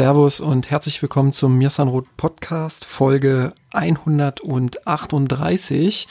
[0.00, 6.08] Servus und herzlich willkommen zum Mirsanrot Podcast Folge 138.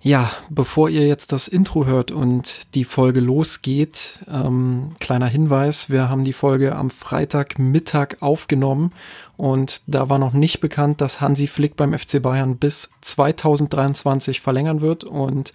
[0.00, 6.08] Ja, bevor ihr jetzt das Intro hört und die Folge losgeht, ähm, kleiner Hinweis, wir
[6.08, 8.92] haben die Folge am Freitagmittag aufgenommen
[9.36, 14.80] und da war noch nicht bekannt, dass Hansi Flick beim FC Bayern bis 2023 verlängern
[14.80, 15.52] wird und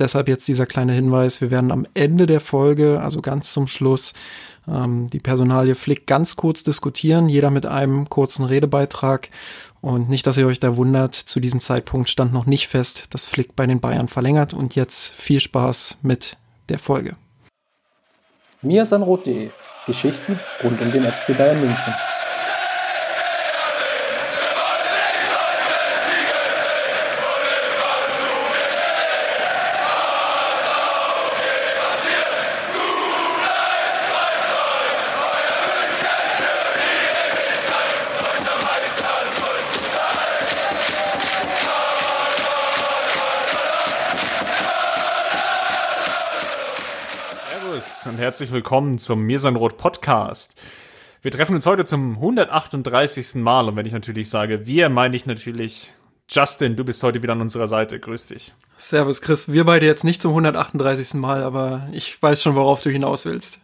[0.00, 4.14] deshalb jetzt dieser kleine Hinweis, wir werden am Ende der Folge, also ganz zum Schluss,
[4.68, 9.28] ähm, die Personalie Flick ganz kurz diskutieren, jeder mit einem kurzen Redebeitrag.
[9.80, 13.24] Und nicht, dass ihr euch da wundert, zu diesem Zeitpunkt stand noch nicht fest, dass
[13.24, 14.52] Flick bei den Bayern verlängert.
[14.52, 16.36] Und jetzt viel Spaß mit
[16.68, 17.16] der Folge.
[18.62, 19.50] Mirsanrot.de
[19.86, 21.94] Geschichten rund um den FC Bayern München.
[48.20, 50.54] Herzlich willkommen zum Mirsanrot Podcast.
[51.22, 53.36] Wir treffen uns heute zum 138.
[53.36, 55.94] Mal und wenn ich natürlich sage wir, meine ich natürlich
[56.28, 57.98] Justin, du bist heute wieder an unserer Seite.
[57.98, 58.52] Grüß dich.
[58.76, 61.14] Servus Chris, wir beide jetzt nicht zum 138.
[61.14, 63.62] Mal, aber ich weiß schon, worauf du hinaus willst.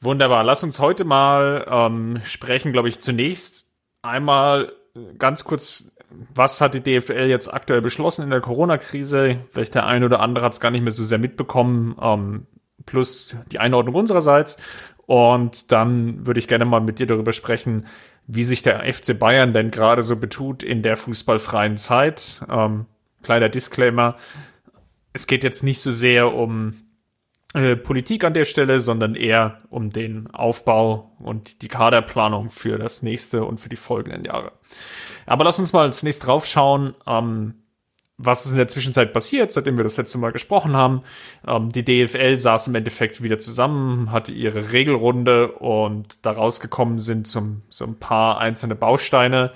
[0.00, 3.70] Wunderbar, lass uns heute mal ähm, sprechen, glaube ich, zunächst
[4.02, 4.72] einmal
[5.18, 5.92] ganz kurz
[6.34, 9.38] was hat die DFL jetzt aktuell beschlossen in der Corona-Krise?
[9.52, 11.96] Vielleicht der eine oder andere hat es gar nicht mehr so sehr mitbekommen.
[12.00, 12.46] Ähm,
[12.88, 14.56] plus die Einordnung unsererseits.
[15.06, 17.86] Und dann würde ich gerne mal mit dir darüber sprechen,
[18.26, 22.42] wie sich der FC Bayern denn gerade so betut in der fußballfreien Zeit.
[22.50, 22.86] Ähm,
[23.22, 24.16] kleiner Disclaimer.
[25.12, 26.74] Es geht jetzt nicht so sehr um
[27.54, 33.02] äh, Politik an der Stelle, sondern eher um den Aufbau und die Kaderplanung für das
[33.02, 34.52] nächste und für die folgenden Jahre.
[35.24, 37.54] Aber lass uns mal zunächst draufschauen, ähm,
[38.18, 41.02] was ist in der Zwischenzeit passiert, seitdem wir das letzte Mal gesprochen haben.
[41.46, 47.28] Ähm, die DFL saß im Endeffekt wieder zusammen, hatte ihre Regelrunde und daraus gekommen sind
[47.28, 49.52] zum, so ein paar einzelne Bausteine.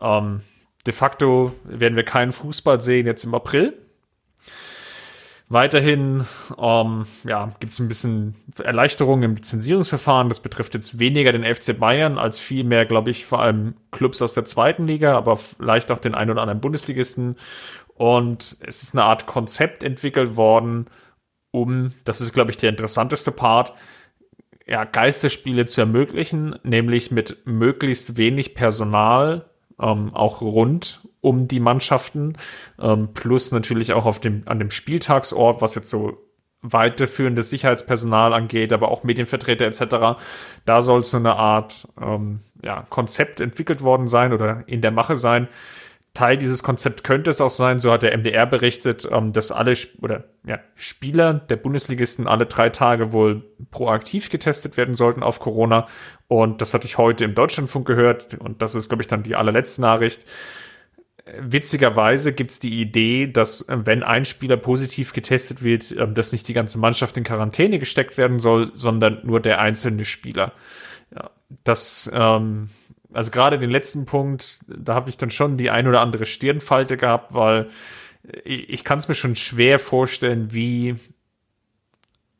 [0.00, 0.42] Ähm,
[0.86, 3.74] de facto werden wir keinen Fußball sehen jetzt im April.
[5.52, 6.24] Weiterhin
[6.58, 10.30] ähm, ja, gibt es ein bisschen Erleichterung im Lizenzierungsverfahren.
[10.30, 14.32] Das betrifft jetzt weniger den FC Bayern als vielmehr, glaube ich, vor allem Clubs aus
[14.32, 17.36] der zweiten Liga, aber vielleicht auch den einen oder anderen Bundesligisten.
[17.94, 20.86] Und es ist eine Art Konzept entwickelt worden,
[21.50, 23.74] um, das ist, glaube ich, der interessanteste Part,
[24.66, 29.50] ja, Geisterspiele zu ermöglichen, nämlich mit möglichst wenig Personal,
[29.80, 32.34] ähm, auch rund um die Mannschaften,
[32.80, 36.18] ähm, plus natürlich auch auf dem, an dem Spieltagsort, was jetzt so
[36.62, 40.20] weiterführendes Sicherheitspersonal angeht, aber auch Medienvertreter etc.
[40.64, 45.16] Da soll so eine Art ähm, ja, Konzept entwickelt worden sein oder in der Mache
[45.16, 45.48] sein,
[46.14, 49.72] Teil dieses Konzept könnte es auch sein, so hat der MDR berichtet, ähm, dass alle
[50.00, 55.86] oder ja, Spieler der Bundesligisten alle drei Tage wohl proaktiv getestet werden sollten auf Corona.
[56.28, 59.36] Und das hatte ich heute im Deutschlandfunk gehört und das ist, glaube ich, dann die
[59.36, 60.26] allerletzte Nachricht.
[61.40, 66.32] Witzigerweise gibt es die Idee, dass äh, wenn ein Spieler positiv getestet wird, äh, dass
[66.32, 70.52] nicht die ganze Mannschaft in Quarantäne gesteckt werden soll, sondern nur der einzelne Spieler.
[71.64, 72.70] Das ähm,
[73.12, 76.96] also gerade den letzten Punkt, da habe ich dann schon die ein oder andere Stirnfalte
[76.96, 77.68] gehabt, weil
[78.44, 80.96] ich, ich kann es mir schon schwer vorstellen, wie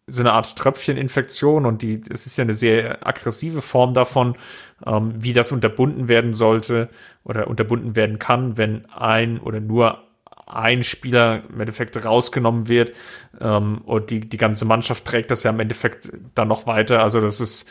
[0.07, 4.37] so eine Art Tröpfcheninfektion und die, es ist ja eine sehr aggressive Form davon,
[4.85, 6.89] ähm, wie das unterbunden werden sollte
[7.25, 10.03] oder unterbunden werden kann, wenn ein oder nur
[10.47, 12.93] ein Spieler im Endeffekt rausgenommen wird
[13.41, 17.03] ähm, und die, die ganze Mannschaft trägt das ja im Endeffekt dann noch weiter.
[17.03, 17.69] Also das ist,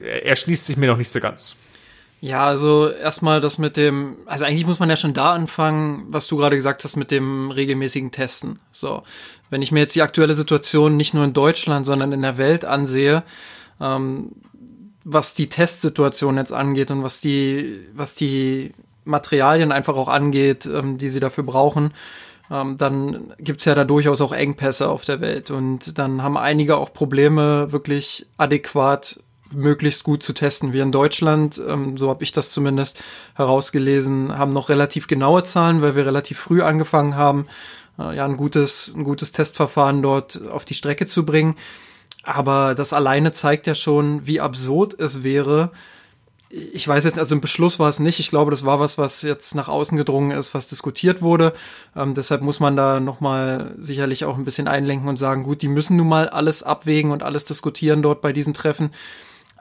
[0.00, 1.56] er schließt sich mir noch nicht so ganz.
[2.26, 6.26] Ja, also erstmal das mit dem, also eigentlich muss man ja schon da anfangen, was
[6.26, 8.58] du gerade gesagt hast mit dem regelmäßigen Testen.
[8.72, 9.04] So,
[9.48, 12.64] wenn ich mir jetzt die aktuelle Situation nicht nur in Deutschland, sondern in der Welt
[12.64, 13.22] ansehe,
[13.80, 14.32] ähm,
[15.04, 18.72] was die Testsituation jetzt angeht und was die, was die
[19.04, 21.94] Materialien einfach auch angeht, ähm, die sie dafür brauchen,
[22.50, 25.52] ähm, dann gibt's ja da durchaus auch Engpässe auf der Welt.
[25.52, 29.20] Und dann haben einige auch Probleme, wirklich adäquat
[29.52, 30.72] möglichst gut zu testen.
[30.72, 32.98] Wir in Deutschland, ähm, so habe ich das zumindest
[33.34, 37.46] herausgelesen, haben noch relativ genaue Zahlen, weil wir relativ früh angefangen haben,
[37.98, 41.56] äh, ja, ein gutes, ein gutes Testverfahren dort auf die Strecke zu bringen.
[42.22, 45.70] Aber das alleine zeigt ja schon, wie absurd es wäre.
[46.48, 48.18] Ich weiß jetzt, also im Beschluss war es nicht.
[48.18, 51.52] Ich glaube, das war was, was jetzt nach außen gedrungen ist, was diskutiert wurde.
[51.94, 55.68] Ähm, deshalb muss man da nochmal sicherlich auch ein bisschen einlenken und sagen, gut, die
[55.68, 58.90] müssen nun mal alles abwägen und alles diskutieren dort bei diesen Treffen.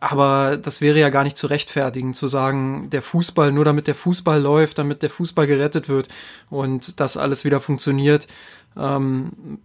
[0.08, 3.96] Aber das wäre ja gar nicht zu rechtfertigen, zu sagen, der Fußball, nur damit der
[3.96, 6.10] Fußball läuft, damit der Fußball gerettet wird
[6.52, 8.28] und das alles wieder funktioniert,
[8.78, 9.60] ähm,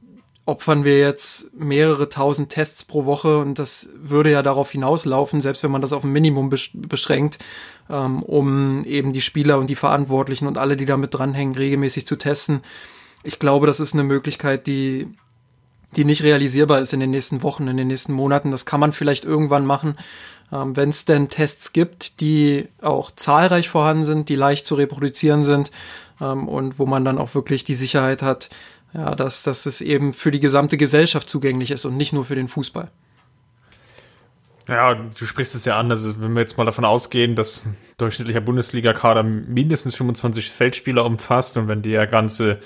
[0.46, 5.62] opfern wir jetzt mehrere tausend Tests pro Woche und das würde ja darauf hinauslaufen, selbst
[5.62, 7.38] wenn man das auf ein Minimum beschränkt,
[7.90, 12.16] ähm, um eben die Spieler und die Verantwortlichen und alle, die damit dranhängen, regelmäßig zu
[12.16, 12.62] testen.
[13.24, 15.08] Ich glaube, das ist eine Möglichkeit, die
[15.96, 18.50] die nicht realisierbar ist in den nächsten Wochen, in den nächsten Monaten.
[18.50, 19.96] Das kann man vielleicht irgendwann machen,
[20.52, 25.42] ähm, wenn es denn Tests gibt, die auch zahlreich vorhanden sind, die leicht zu reproduzieren
[25.42, 25.70] sind
[26.20, 28.50] ähm, und wo man dann auch wirklich die Sicherheit hat,
[28.92, 32.34] ja, dass, dass es eben für die gesamte Gesellschaft zugänglich ist und nicht nur für
[32.34, 32.90] den Fußball.
[34.68, 37.64] Ja, du sprichst es ja an, also wenn wir jetzt mal davon ausgehen, dass
[37.98, 42.60] durchschnittlicher Bundesliga-Kader mindestens 25 Feldspieler umfasst und wenn der ganze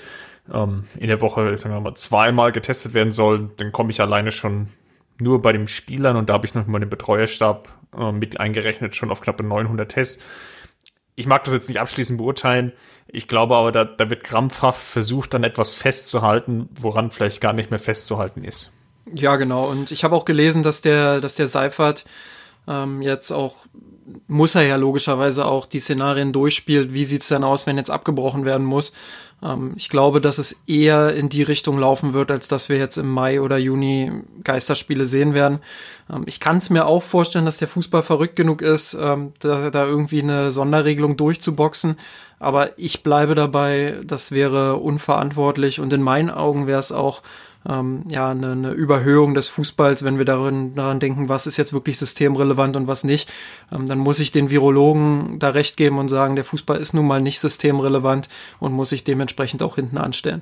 [0.53, 4.31] ähm, in der Woche, sagen wir mal, zweimal getestet werden soll, dann komme ich alleine
[4.31, 4.69] schon
[5.17, 8.95] nur bei den Spielern und da habe ich noch mal den Betreuerstab äh, mit eingerechnet,
[8.95, 10.23] schon auf knappe 900 Tests.
[11.15, 12.73] Ich mag das jetzt nicht abschließend beurteilen.
[13.07, 17.69] Ich glaube aber, da, da wird krampfhaft versucht, dann etwas festzuhalten, woran vielleicht gar nicht
[17.71, 18.73] mehr festzuhalten ist.
[19.13, 19.65] Ja, genau.
[19.65, 22.03] Und ich habe auch gelesen, dass der, dass der Seifert
[22.67, 23.65] ähm, jetzt auch
[24.27, 26.93] muss er ja logischerweise auch die Szenarien durchspielt.
[26.93, 28.93] Wie sieht's denn aus, wenn jetzt abgebrochen werden muss?
[29.45, 32.97] Ähm, ich glaube, dass es eher in die Richtung laufen wird, als dass wir jetzt
[32.97, 34.11] im Mai oder Juni
[34.43, 35.59] Geisterspiele sehen werden.
[36.11, 39.69] Ähm, ich kann es mir auch vorstellen, dass der Fußball verrückt genug ist, ähm, da,
[39.69, 41.97] da irgendwie eine Sonderregelung durchzuboxen.
[42.39, 47.21] Aber ich bleibe dabei, das wäre unverantwortlich und in meinen Augen wäre es auch
[47.67, 51.73] ähm, ja, eine, eine Überhöhung des Fußballs, wenn wir darin, daran denken, was ist jetzt
[51.73, 53.31] wirklich systemrelevant und was nicht,
[53.71, 57.07] ähm, dann muss ich den Virologen da recht geben und sagen, der Fußball ist nun
[57.07, 60.41] mal nicht systemrelevant und muss sich dementsprechend auch hinten anstellen.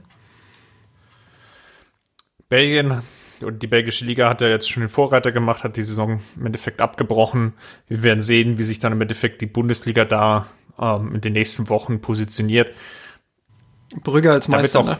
[2.49, 3.01] Belgien
[3.41, 6.45] und die belgische Liga hat ja jetzt schon den Vorreiter gemacht, hat die Saison im
[6.45, 7.53] Endeffekt abgebrochen.
[7.87, 10.47] Wir werden sehen, wie sich dann im Endeffekt die Bundesliga da
[10.79, 12.73] ähm, in den nächsten Wochen positioniert.
[14.03, 14.99] Brügge als Meister, auch, ne?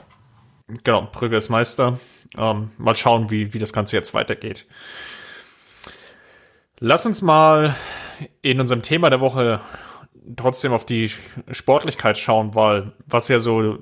[0.83, 1.99] Genau, Brügge ist Meister.
[2.37, 4.65] Ähm, mal schauen, wie, wie das Ganze jetzt weitergeht.
[6.79, 7.75] Lass uns mal
[8.41, 9.61] in unserem Thema der Woche
[10.35, 11.09] trotzdem auf die
[11.51, 13.79] Sportlichkeit schauen, weil was ja so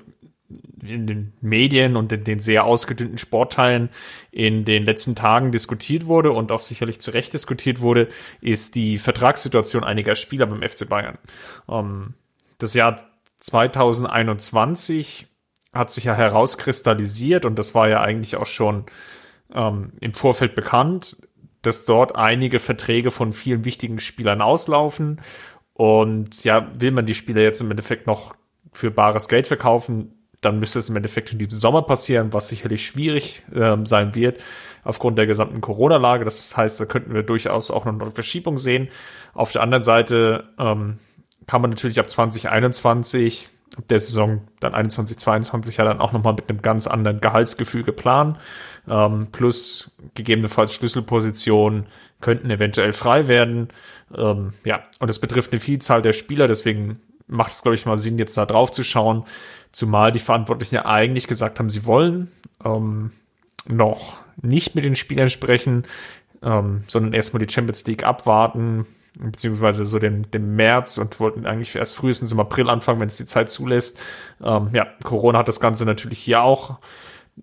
[0.82, 3.88] in den Medien und in den sehr ausgedünnten Sportteilen
[4.30, 8.08] in den letzten Tagen diskutiert wurde und auch sicherlich zu Recht diskutiert wurde,
[8.40, 11.18] ist die Vertragssituation einiger Spieler beim FC Bayern.
[11.68, 12.14] Ähm,
[12.58, 13.02] das Jahr
[13.40, 15.26] 2021
[15.72, 18.84] hat sich ja herauskristallisiert und das war ja eigentlich auch schon
[19.54, 21.16] ähm, im Vorfeld bekannt,
[21.62, 25.20] dass dort einige Verträge von vielen wichtigen Spielern auslaufen.
[25.82, 28.36] Und ja, will man die Spieler jetzt im Endeffekt noch
[28.70, 32.86] für bares Geld verkaufen, dann müsste es im Endeffekt in diesem Sommer passieren, was sicherlich
[32.86, 34.44] schwierig ähm, sein wird
[34.84, 36.24] aufgrund der gesamten Corona-Lage.
[36.24, 38.90] Das heißt, da könnten wir durchaus auch noch eine Verschiebung sehen.
[39.34, 41.00] Auf der anderen Seite ähm,
[41.48, 43.48] kann man natürlich ab 2021
[43.90, 48.36] der Saison dann 21, 22 ja dann auch nochmal mit einem ganz anderen Gehaltsgefüge planen.
[48.88, 51.86] Ähm, plus gegebenenfalls Schlüsselpositionen
[52.20, 53.68] könnten eventuell frei werden.
[54.16, 57.96] Ähm, ja, und das betrifft eine Vielzahl der Spieler, deswegen macht es, glaube ich, mal
[57.96, 59.24] Sinn, jetzt da drauf zu schauen.
[59.72, 62.30] Zumal die Verantwortlichen ja eigentlich gesagt haben, sie wollen
[62.64, 63.12] ähm,
[63.66, 65.84] noch nicht mit den Spielern sprechen,
[66.42, 68.86] ähm, sondern erstmal die Champions League abwarten,
[69.18, 73.16] beziehungsweise so dem, dem März und wollten eigentlich erst frühestens im April anfangen, wenn es
[73.16, 73.98] die Zeit zulässt.
[74.42, 76.78] Ähm, ja, Corona hat das Ganze natürlich hier auch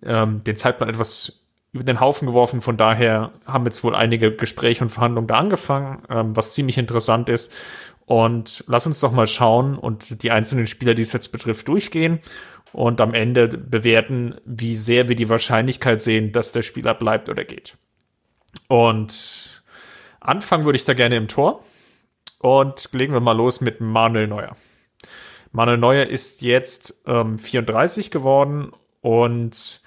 [0.03, 2.61] ähm, den Zeitplan etwas über den Haufen geworfen.
[2.61, 7.29] Von daher haben jetzt wohl einige Gespräche und Verhandlungen da angefangen, ähm, was ziemlich interessant
[7.29, 7.53] ist.
[8.05, 12.19] Und lass uns doch mal schauen und die einzelnen Spieler, die es jetzt betrifft, durchgehen
[12.73, 17.43] und am Ende bewerten, wie sehr wir die Wahrscheinlichkeit sehen, dass der Spieler bleibt oder
[17.43, 17.77] geht.
[18.67, 19.59] Und
[20.19, 21.63] Anfangen würde ich da gerne im Tor.
[22.39, 24.55] Und legen wir mal los mit Manuel Neuer.
[25.51, 28.71] Manuel Neuer ist jetzt ähm, 34 geworden
[29.01, 29.81] und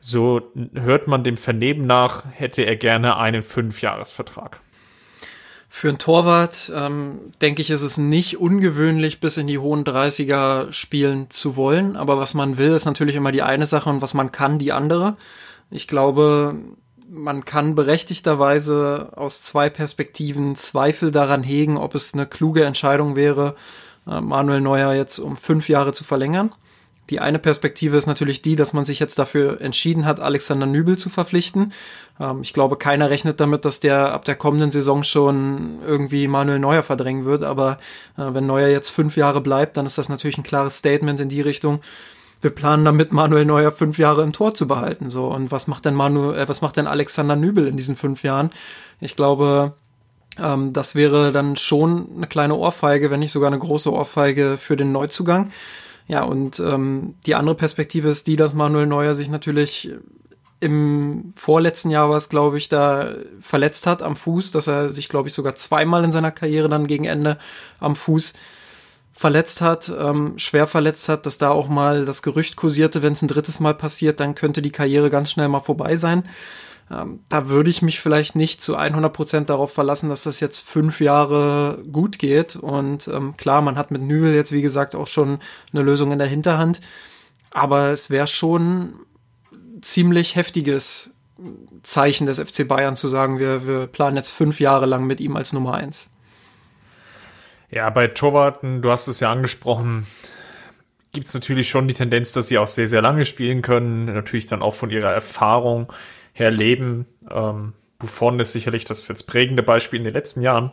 [0.00, 0.42] so
[0.74, 4.60] hört man dem Vernehmen nach, hätte er gerne einen Fünfjahresvertrag.
[5.70, 10.72] Für einen Torwart, ähm, denke ich, ist es nicht ungewöhnlich, bis in die hohen 30er
[10.72, 11.94] spielen zu wollen.
[11.94, 14.72] Aber was man will, ist natürlich immer die eine Sache und was man kann, die
[14.72, 15.16] andere.
[15.70, 16.54] Ich glaube,
[17.10, 23.54] man kann berechtigterweise aus zwei Perspektiven Zweifel daran hegen, ob es eine kluge Entscheidung wäre,
[24.06, 26.52] äh, Manuel Neuer jetzt um fünf Jahre zu verlängern.
[27.10, 30.98] Die eine Perspektive ist natürlich die, dass man sich jetzt dafür entschieden hat, Alexander Nübel
[30.98, 31.72] zu verpflichten.
[32.20, 36.58] Ähm, ich glaube, keiner rechnet damit, dass der ab der kommenden Saison schon irgendwie Manuel
[36.58, 37.42] Neuer verdrängen wird.
[37.42, 37.78] Aber
[38.16, 41.28] äh, wenn Neuer jetzt fünf Jahre bleibt, dann ist das natürlich ein klares Statement in
[41.28, 41.80] die Richtung
[42.40, 45.10] wir planen damit, Manuel Neuer fünf Jahre im Tor zu behalten.
[45.10, 48.22] So, und was macht denn Manu, äh, was macht denn Alexander Nübel in diesen fünf
[48.22, 48.50] Jahren?
[49.00, 49.74] Ich glaube,
[50.40, 54.76] Ähm, das wäre dann schon eine kleine Ohrfeige, wenn nicht sogar eine große Ohrfeige für
[54.76, 55.50] den Neuzugang.
[56.08, 59.90] Ja, und ähm, die andere Perspektive ist die, dass Manuel Neuer sich natürlich
[60.60, 65.08] im vorletzten Jahr war es, glaube ich, da verletzt hat am Fuß, dass er sich,
[65.08, 67.38] glaube ich, sogar zweimal in seiner Karriere dann gegen Ende
[67.78, 68.32] am Fuß
[69.12, 73.22] verletzt hat, ähm, schwer verletzt hat, dass da auch mal das Gerücht kursierte, wenn es
[73.22, 76.24] ein drittes Mal passiert, dann könnte die Karriere ganz schnell mal vorbei sein.
[76.90, 80.60] Ähm, da würde ich mich vielleicht nicht zu 100 Prozent darauf verlassen, dass das jetzt
[80.60, 82.56] fünf Jahre gut geht.
[82.56, 85.38] Und ähm, klar, man hat mit Nübel jetzt, wie gesagt, auch schon
[85.72, 86.80] eine Lösung in der Hinterhand.
[87.50, 88.94] Aber es wäre schon
[89.80, 91.10] ziemlich heftiges
[91.82, 95.36] Zeichen des FC Bayern zu sagen, wir, wir planen jetzt fünf Jahre lang mit ihm
[95.36, 96.10] als Nummer eins.
[97.70, 100.06] Ja, bei Torwarten, du hast es ja angesprochen,
[101.12, 104.06] gibt es natürlich schon die Tendenz, dass sie auch sehr, sehr lange spielen können.
[104.06, 105.92] Natürlich dann auch von ihrer Erfahrung
[106.38, 107.06] her leben.
[107.30, 110.72] Ähm, Buffon ist sicherlich das jetzt prägende Beispiel in den letzten Jahren.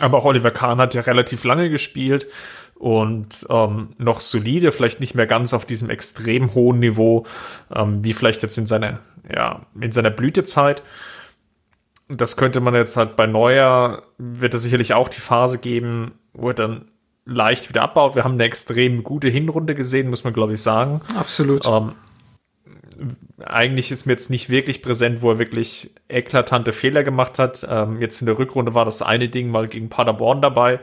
[0.00, 2.26] Aber auch Oliver Kahn hat ja relativ lange gespielt
[2.74, 7.26] und ähm, noch solide, vielleicht nicht mehr ganz auf diesem extrem hohen Niveau,
[7.74, 9.00] ähm, wie vielleicht jetzt in seiner,
[9.32, 10.82] ja, in seiner Blütezeit.
[12.08, 16.48] Das könnte man jetzt halt bei Neuer, wird es sicherlich auch die Phase geben, wo
[16.48, 16.88] er dann
[17.24, 18.16] leicht wieder abbaut.
[18.16, 21.00] Wir haben eine extrem gute Hinrunde gesehen, muss man glaube ich sagen.
[21.16, 21.66] Absolut.
[21.66, 21.92] Ähm,
[23.44, 27.66] eigentlich ist mir jetzt nicht wirklich präsent, wo er wirklich eklatante Fehler gemacht hat.
[27.68, 30.80] Ähm, jetzt in der Rückrunde war das eine Ding mal gegen Paderborn dabei.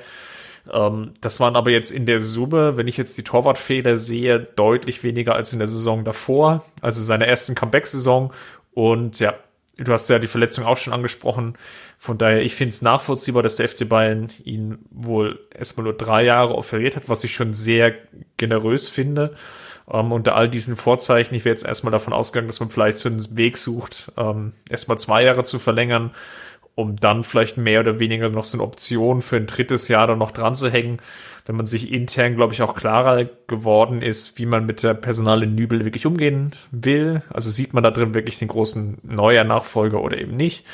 [0.72, 5.04] Ähm, das waren aber jetzt in der Summe, wenn ich jetzt die Torwartfehler sehe, deutlich
[5.04, 8.34] weniger als in der Saison davor, also seiner ersten Comeback-Saison.
[8.74, 9.36] Und ja,
[9.78, 11.58] du hast ja die Verletzung auch schon angesprochen.
[11.98, 16.24] Von daher, ich finde es nachvollziehbar, dass der FC Bayern ihn wohl erstmal nur drei
[16.24, 17.94] Jahre offeriert hat, was ich schon sehr
[18.38, 19.36] generös finde.
[19.92, 23.10] Ähm, unter all diesen Vorzeichen, ich wäre jetzt erstmal davon ausgegangen, dass man vielleicht so
[23.10, 26.12] einen Weg sucht, ähm, erstmal zwei Jahre zu verlängern,
[26.76, 30.20] um dann vielleicht mehr oder weniger noch so eine Option für ein drittes Jahr dann
[30.20, 31.00] noch dran zu hängen,
[31.46, 35.46] wenn man sich intern, glaube ich, auch klarer geworden ist, wie man mit der Personal
[35.46, 37.24] Nübel wirklich umgehen will.
[37.34, 40.66] Also sieht man da drin wirklich den großen neuer Nachfolger oder eben nicht.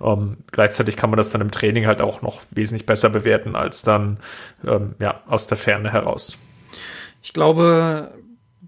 [0.00, 3.82] Ähm, gleichzeitig kann man das dann im Training halt auch noch wesentlich besser bewerten als
[3.82, 4.16] dann
[4.66, 6.38] ähm, ja aus der Ferne heraus.
[7.22, 8.10] Ich glaube,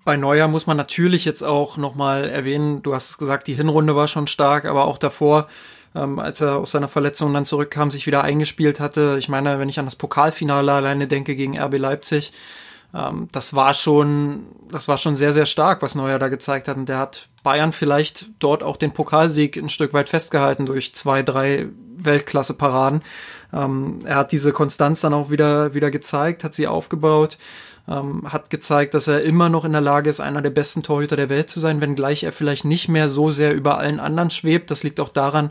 [0.04, 3.96] bei Neuer muss man natürlich jetzt auch nochmal erwähnen, du hast es gesagt, die Hinrunde
[3.96, 5.49] war schon stark, aber auch davor,
[5.94, 9.16] ähm, als er aus seiner Verletzung dann zurückkam, sich wieder eingespielt hatte.
[9.18, 12.32] Ich meine, wenn ich an das Pokalfinale alleine denke gegen RB Leipzig,
[12.94, 16.76] ähm, das war schon, das war schon sehr, sehr stark, was Neuer da gezeigt hat.
[16.76, 21.23] Und der hat Bayern vielleicht dort auch den Pokalsieg ein Stück weit festgehalten durch zwei,
[21.23, 23.02] drei Weltklasse-Paraden.
[23.52, 27.38] Ähm, er hat diese Konstanz dann auch wieder, wieder gezeigt, hat sie aufgebaut
[27.88, 31.17] ähm, hat gezeigt, dass er immer noch in der Lage ist, einer der besten Torhüter
[31.17, 34.71] der Welt zu sein, wenngleich er vielleicht nicht mehr so sehr über allen anderen schwebt.
[34.71, 35.50] Das liegt auch daran,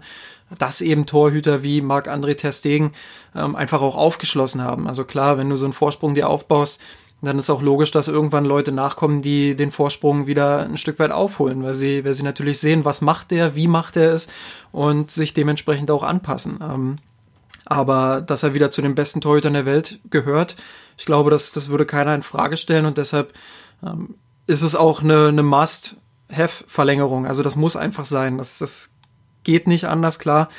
[0.58, 2.94] dass eben Torhüter wie Marc-André Ter Stegen
[3.36, 4.88] ähm, einfach auch aufgeschlossen haben.
[4.88, 6.80] Also klar, wenn du so einen Vorsprung dir aufbaust,
[7.22, 11.12] dann ist auch logisch, dass irgendwann Leute nachkommen, die den Vorsprung wieder ein Stück weit
[11.12, 14.28] aufholen, weil sie, weil sie natürlich sehen, was macht der, wie macht er es
[14.74, 16.60] und sich dementsprechend auch anpassen.
[16.62, 16.96] Ähm,
[17.66, 20.56] aber dass er wieder zu den besten Torhütern der Welt gehört,
[20.98, 23.34] ich glaube, das, das würde keiner in Frage stellen und deshalb
[23.84, 24.16] ähm,
[24.48, 27.26] ist es auch eine, eine Must-Have-Verlängerung.
[27.26, 28.38] Also das muss einfach sein.
[28.38, 28.94] Das, das
[29.44, 30.50] geht nicht anders, klar.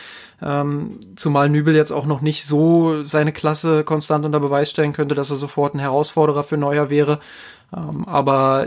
[0.43, 5.15] Ähm, zumal Nübel jetzt auch noch nicht so seine Klasse konstant unter Beweis stellen könnte,
[5.15, 7.21] dass er sofort ein Herausforderer für Neuer wäre.
[7.75, 8.67] Ähm, aber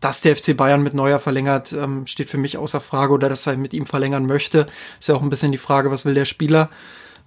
[0.00, 3.46] dass der FC Bayern mit Neuer verlängert, ähm, steht für mich außer Frage oder dass
[3.46, 4.66] er mit ihm verlängern möchte.
[4.98, 6.68] Ist ja auch ein bisschen die Frage, was will der Spieler.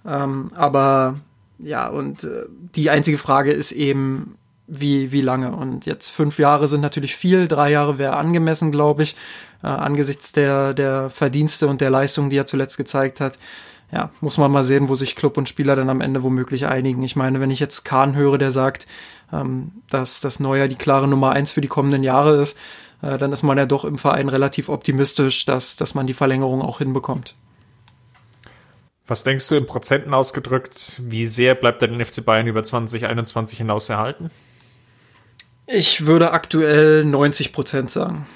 [0.06, 1.16] Ähm, aber
[1.58, 4.38] ja, und äh, die einzige Frage ist eben,
[4.68, 5.52] wie, wie lange.
[5.52, 9.16] Und jetzt fünf Jahre sind natürlich viel, drei Jahre wäre angemessen, glaube ich,
[9.62, 13.38] äh, angesichts der, der Verdienste und der Leistung, die er zuletzt gezeigt hat.
[13.90, 17.02] Ja, muss man mal sehen, wo sich Club und Spieler dann am Ende womöglich einigen.
[17.02, 18.86] Ich meine, wenn ich jetzt Kahn höre, der sagt,
[19.32, 22.58] ähm, dass das Neuer die klare Nummer eins für die kommenden Jahre ist,
[23.00, 26.60] äh, dann ist man ja doch im Verein relativ optimistisch, dass, dass man die Verlängerung
[26.60, 27.34] auch hinbekommt.
[29.08, 31.00] Was denkst du in Prozenten ausgedrückt?
[31.02, 34.30] Wie sehr bleibt der FC Bayern über 2021 hinaus erhalten?
[35.66, 38.26] Ich würde aktuell 90 Prozent sagen.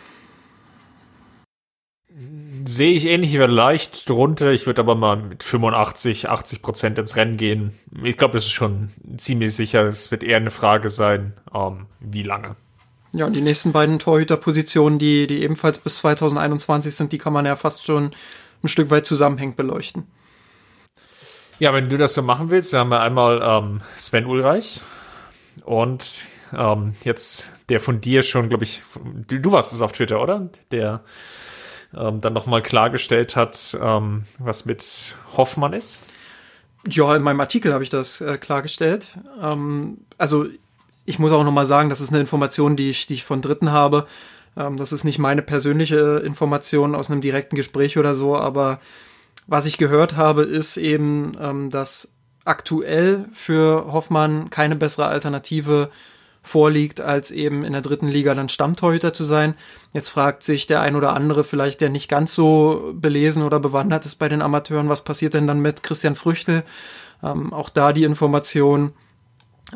[2.65, 4.51] Sehe ich ähnlich, ich werde leicht drunter.
[4.53, 7.79] Ich würde aber mal mit 85, 80 Prozent ins Rennen gehen.
[8.03, 9.87] Ich glaube, das ist schon ziemlich sicher.
[9.87, 12.57] Es wird eher eine Frage sein, ähm, wie lange.
[13.13, 17.45] Ja, und die nächsten beiden Torhüterpositionen, die, die ebenfalls bis 2021 sind, die kann man
[17.45, 18.13] ja fast schon
[18.63, 20.07] ein Stück weit zusammenhängend beleuchten.
[21.63, 24.81] Ja, wenn du das so machen willst, wir haben ja einmal ähm, Sven Ulreich
[25.65, 28.83] und ähm, jetzt der von dir schon, glaube ich,
[29.29, 30.49] du, du, warst es auf Twitter, oder?
[30.73, 31.05] Der
[31.97, 36.03] ähm, dann nochmal klargestellt hat, ähm, was mit Hoffmann ist.
[36.89, 39.17] Ja, in meinem Artikel habe ich das äh, klargestellt.
[39.41, 40.47] Ähm, also
[41.05, 43.71] ich muss auch nochmal sagen, das ist eine Information, die ich, die ich von Dritten
[43.71, 44.09] habe.
[44.57, 48.81] Ähm, das ist nicht meine persönliche Information aus einem direkten Gespräch oder so, aber
[49.47, 52.13] was ich gehört habe, ist eben, ähm, dass
[52.45, 55.91] aktuell für Hoffmann keine bessere Alternative
[56.43, 59.55] vorliegt, als eben in der dritten Liga dann Stammtorhüter zu sein.
[59.93, 64.07] Jetzt fragt sich der ein oder andere vielleicht, der nicht ganz so belesen oder bewandert
[64.07, 66.65] ist bei den Amateuren, was passiert denn dann mit Christian Früchtel?
[67.23, 68.93] Ähm, auch da die Information,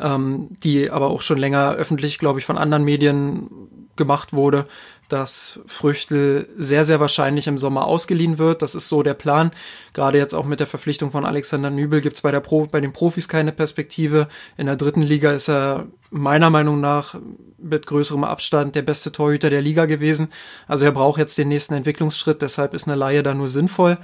[0.03, 3.49] ähm, die aber auch schon länger öffentlich, glaube ich, von anderen Medien
[3.95, 4.67] gemacht wurde,
[5.09, 8.63] dass Früchtel sehr, sehr wahrscheinlich im Sommer ausgeliehen wird.
[8.63, 9.53] Das ist so der Plan.
[9.93, 13.29] Gerade jetzt auch mit der Verpflichtung von Alexander Nübel gibt es bei, bei den Profis
[13.29, 14.29] keine Perspektive.
[14.57, 17.17] In der dritten Liga ist er meiner Meinung nach
[17.59, 20.29] mit größerem Abstand der beste Torhüter der Liga gewesen.
[20.67, 23.99] Also er braucht jetzt den nächsten Entwicklungsschritt, deshalb ist eine Laie da nur sinnvoll.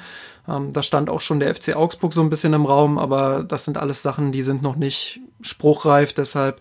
[0.48, 3.64] Ähm, da stand auch schon der FC Augsburg so ein bisschen im Raum, aber das
[3.64, 6.60] sind alles Sachen, die sind noch nicht spruchreif, deshalb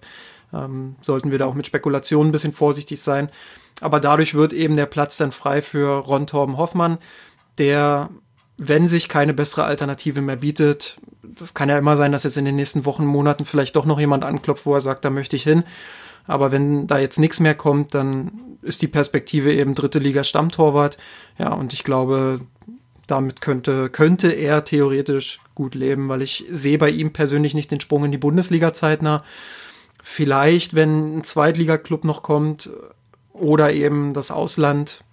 [0.54, 3.30] ähm, sollten wir da auch mit Spekulationen ein bisschen vorsichtig sein.
[3.82, 7.00] Aber dadurch wird eben der Platz dann frei für Ron Torben Hoffmann,
[7.58, 8.10] der,
[8.58, 12.46] wenn sich keine bessere Alternative mehr bietet, das kann ja immer sein, dass jetzt in
[12.46, 15.44] den nächsten Wochen, Monaten vielleicht doch noch jemand anklopft, wo er sagt, da möchte ich
[15.44, 15.64] hin.
[16.28, 20.98] Aber wenn da jetzt nichts mehr kommt, dann ist die Perspektive eben dritte Liga Stammtorwart.
[21.40, 22.42] Ja, und ich glaube,
[23.08, 27.80] damit könnte, könnte er theoretisch gut leben, weil ich sehe bei ihm persönlich nicht den
[27.80, 29.24] Sprung in die Bundesliga zeitnah.
[30.04, 32.70] Vielleicht, wenn ein Zweitligaklub noch kommt
[33.34, 35.04] oder eben das Ausland,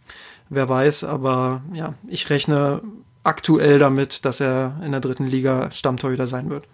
[0.49, 2.83] wer weiß, aber ja, ich rechne
[3.25, 6.65] aktuell damit, dass er in der dritten Liga Stammtorhüter sein wird.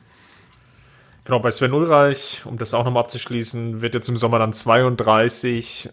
[1.25, 5.91] Genau, bei Sven Ulreich, um das auch nochmal abzuschließen, wird jetzt im Sommer dann 32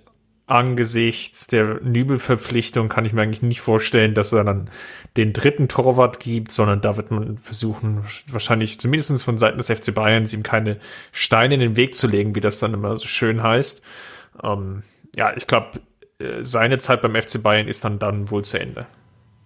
[0.51, 4.69] angesichts der Nübel-Verpflichtung kann ich mir eigentlich nicht vorstellen, dass er dann
[5.15, 9.95] den dritten Torwart gibt, sondern da wird man versuchen, wahrscheinlich zumindest von Seiten des FC
[9.95, 10.77] Bayerns ihm keine
[11.13, 13.81] Steine in den Weg zu legen, wie das dann immer so schön heißt.
[14.43, 14.83] Ähm,
[15.15, 15.79] ja, ich glaube,
[16.19, 18.87] äh, seine Zeit beim FC Bayern ist dann dann wohl zu Ende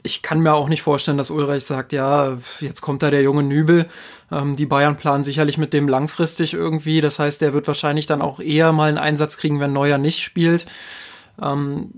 [0.05, 3.41] ich kann mir auch nicht vorstellen, dass Ulreich sagt, ja, jetzt kommt da der junge
[3.41, 3.87] Nübel.
[4.31, 7.01] Ähm, die Bayern planen sicherlich mit dem langfristig irgendwie.
[7.01, 10.21] Das heißt, er wird wahrscheinlich dann auch eher mal einen Einsatz kriegen, wenn Neuer nicht
[10.21, 10.67] spielt.
[11.41, 11.95] Ähm,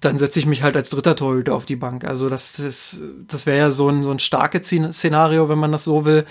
[0.00, 2.04] dann setze ich mich halt als dritter Torhüter auf die Bank.
[2.04, 6.04] Also das das wäre ja so ein, so ein starkes Szenario, wenn man das so
[6.04, 6.26] will.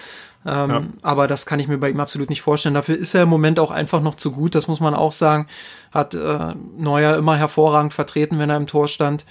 [0.45, 0.83] Ähm, ja.
[1.01, 2.75] Aber das kann ich mir bei ihm absolut nicht vorstellen.
[2.75, 4.55] Dafür ist er im Moment auch einfach noch zu gut.
[4.55, 5.47] Das muss man auch sagen.
[5.91, 9.25] Hat äh, Neuer immer hervorragend vertreten, wenn er im Tor stand.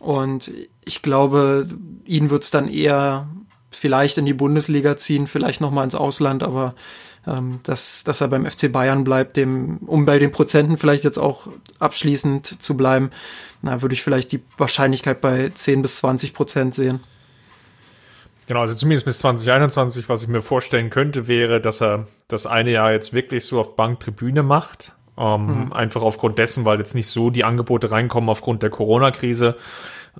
[0.00, 0.52] Und
[0.84, 1.66] ich glaube,
[2.04, 3.28] ihn wird es dann eher
[3.70, 6.74] vielleicht in die Bundesliga ziehen, vielleicht nochmal ins Ausland, aber
[7.26, 11.18] ähm, dass, dass er beim FC Bayern bleibt, dem, um bei den Prozenten vielleicht jetzt
[11.18, 11.48] auch
[11.78, 13.10] abschließend zu bleiben,
[13.62, 17.00] na, würde ich vielleicht die Wahrscheinlichkeit bei 10 bis 20 Prozent sehen.
[18.46, 22.70] Genau, also zumindest bis 2021, was ich mir vorstellen könnte, wäre, dass er das eine
[22.70, 24.92] Jahr jetzt wirklich so auf Banktribüne macht.
[25.16, 25.72] Ähm, mhm.
[25.72, 29.56] Einfach aufgrund dessen, weil jetzt nicht so die Angebote reinkommen aufgrund der Corona-Krise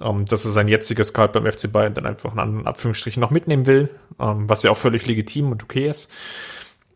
[0.01, 3.31] ähm, dass er sein jetziges Gehalt beim FC Bayern dann einfach in anderen Abführungsstrichen noch
[3.31, 6.11] mitnehmen will, ähm, was ja auch völlig legitim und okay ist.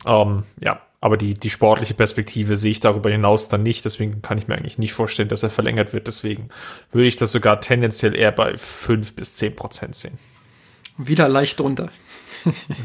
[0.07, 3.85] Ähm, ja, aber die, die sportliche Perspektive sehe ich darüber hinaus dann nicht.
[3.85, 6.09] Deswegen kann ich mir eigentlich nicht vorstellen, dass er verlängert wird.
[6.09, 6.49] Deswegen
[6.91, 10.19] würde ich das sogar tendenziell eher bei fünf bis zehn Prozent sehen.
[10.99, 11.91] Wieder leicht drunter.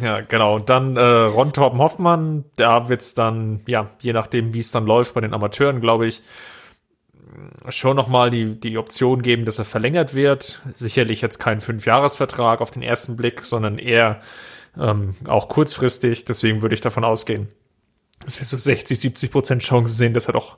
[0.02, 0.56] ja, genau.
[0.56, 4.72] Und dann äh, Ron Torben Hoffmann, da wird es dann, ja, je nachdem, wie es
[4.72, 6.22] dann läuft bei den Amateuren, glaube ich,
[7.70, 10.62] schon nochmal die, die Option geben, dass er verlängert wird.
[10.72, 14.22] Sicherlich jetzt kein Fünfjahresvertrag auf den ersten Blick, sondern eher
[14.78, 16.26] ähm, auch kurzfristig.
[16.26, 17.50] Deswegen würde ich davon ausgehen,
[18.26, 20.58] dass wir so 60, 70 Prozent Chance sehen, dass er doch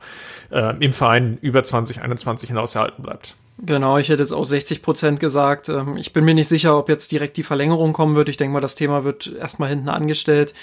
[0.51, 3.35] äh, im Verein über 2021 hinaus erhalten bleibt.
[3.57, 5.69] Genau, ich hätte jetzt auch 60 Prozent gesagt.
[5.69, 8.29] Ähm, ich bin mir nicht sicher, ob jetzt direkt die Verlängerung kommen wird.
[8.29, 10.53] Ich denke mal, das Thema wird erstmal hinten angestellt.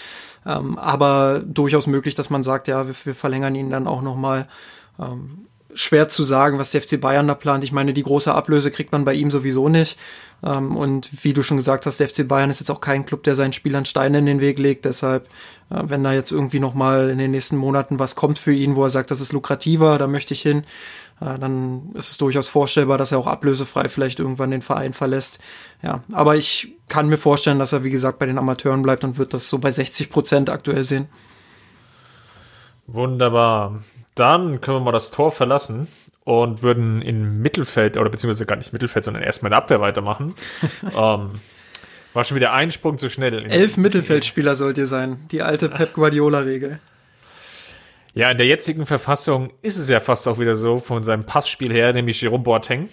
[0.44, 4.46] Ähm, aber durchaus möglich, dass man sagt, ja, wir, wir verlängern ihn dann auch nochmal.
[5.74, 7.64] Schwer zu sagen, was der FC Bayern da plant.
[7.64, 9.98] Ich meine, die große Ablöse kriegt man bei ihm sowieso nicht.
[10.44, 13.22] Ähm, und wie du schon gesagt hast, der FC Bayern ist jetzt auch kein Club,
[13.22, 14.84] der seinen Spielern Steine in den Weg legt.
[14.84, 15.28] Deshalb,
[15.70, 18.84] äh, wenn da jetzt irgendwie nochmal in den nächsten Monaten was kommt für ihn, wo
[18.84, 20.64] er sagt, das ist lukrativer, da möchte ich hin,
[21.20, 25.38] äh, dann ist es durchaus vorstellbar, dass er auch ablösefrei vielleicht irgendwann den Verein verlässt.
[25.82, 29.18] Ja, aber ich kann mir vorstellen, dass er, wie gesagt, bei den Amateuren bleibt und
[29.18, 31.08] wird das so bei 60 Prozent aktuell sehen.
[32.86, 33.82] Wunderbar.
[34.14, 35.88] Dann können wir mal das Tor verlassen
[36.24, 40.34] und würden in Mittelfeld, oder beziehungsweise gar nicht Mittelfeld, sondern erstmal in der Abwehr weitermachen.
[40.96, 41.30] ähm,
[42.12, 43.46] war schon wieder ein Sprung zu schnell.
[43.50, 45.26] Elf Mittelfeldspieler sollt ihr sein.
[45.30, 46.78] Die alte Pep Guardiola-Regel.
[48.14, 51.72] Ja, in der jetzigen Verfassung ist es ja fast auch wieder so von seinem Passspiel
[51.72, 52.90] her, nämlich Jerome Boateng.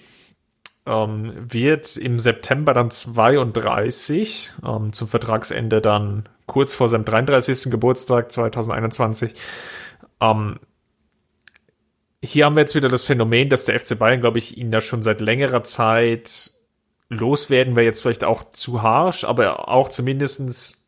[0.86, 7.70] ähm, wird im September dann 32, ähm, zum Vertragsende dann kurz vor seinem 33.
[7.70, 9.34] Geburtstag 2021.
[10.22, 10.60] Ähm,
[12.24, 14.82] hier haben wir jetzt wieder das Phänomen, dass der FC Bayern, glaube ich, ihn ja
[14.82, 16.52] schon seit längerer Zeit
[17.10, 20.80] loswerden, wäre jetzt vielleicht auch zu harsch, aber auch zumindestens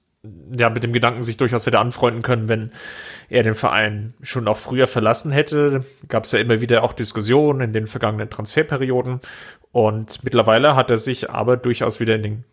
[0.55, 2.71] ja, mit dem Gedanken sich durchaus hätte anfreunden können, wenn
[3.29, 5.85] er den Verein schon auch früher verlassen hätte.
[6.09, 9.21] Gab es ja immer wieder auch Diskussionen in den vergangenen Transferperioden.
[9.71, 12.43] Und mittlerweile hat er sich aber durchaus wieder in den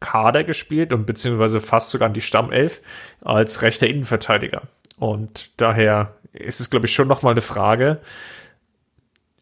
[0.00, 2.80] Kader gespielt und beziehungsweise fast sogar in die Stammelf
[3.20, 4.62] als rechter Innenverteidiger.
[4.98, 8.00] Und daher ist es, glaube ich, schon nochmal eine Frage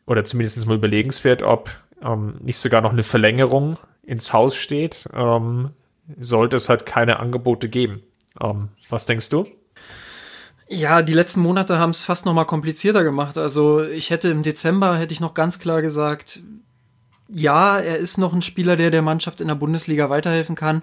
[0.06, 1.70] oder zumindest mal überlegenswert, ob
[2.02, 5.70] ähm, nicht sogar noch eine Verlängerung ins Haus steht, ähm,
[6.18, 8.02] sollte es halt keine Angebote geben.
[8.40, 9.46] Ähm, was denkst du?
[10.68, 13.38] Ja, die letzten Monate haben es fast noch mal komplizierter gemacht.
[13.38, 16.40] Also ich hätte im Dezember hätte ich noch ganz klar gesagt,
[17.28, 20.82] ja, er ist noch ein Spieler, der der Mannschaft in der Bundesliga weiterhelfen kann.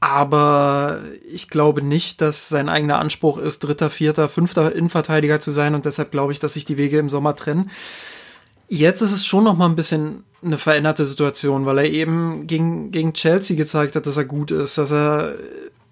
[0.00, 5.74] Aber ich glaube nicht, dass sein eigener Anspruch ist, dritter, vierter, fünfter Innenverteidiger zu sein.
[5.74, 7.70] Und deshalb glaube ich, dass sich die Wege im Sommer trennen.
[8.68, 12.90] Jetzt ist es schon noch mal ein bisschen eine veränderte Situation, weil er eben gegen,
[12.92, 15.34] gegen Chelsea gezeigt hat, dass er gut ist, dass er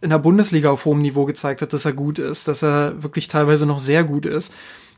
[0.01, 3.29] in der Bundesliga auf hohem Niveau gezeigt hat, dass er gut ist, dass er wirklich
[3.29, 4.53] teilweise noch sehr gut ist.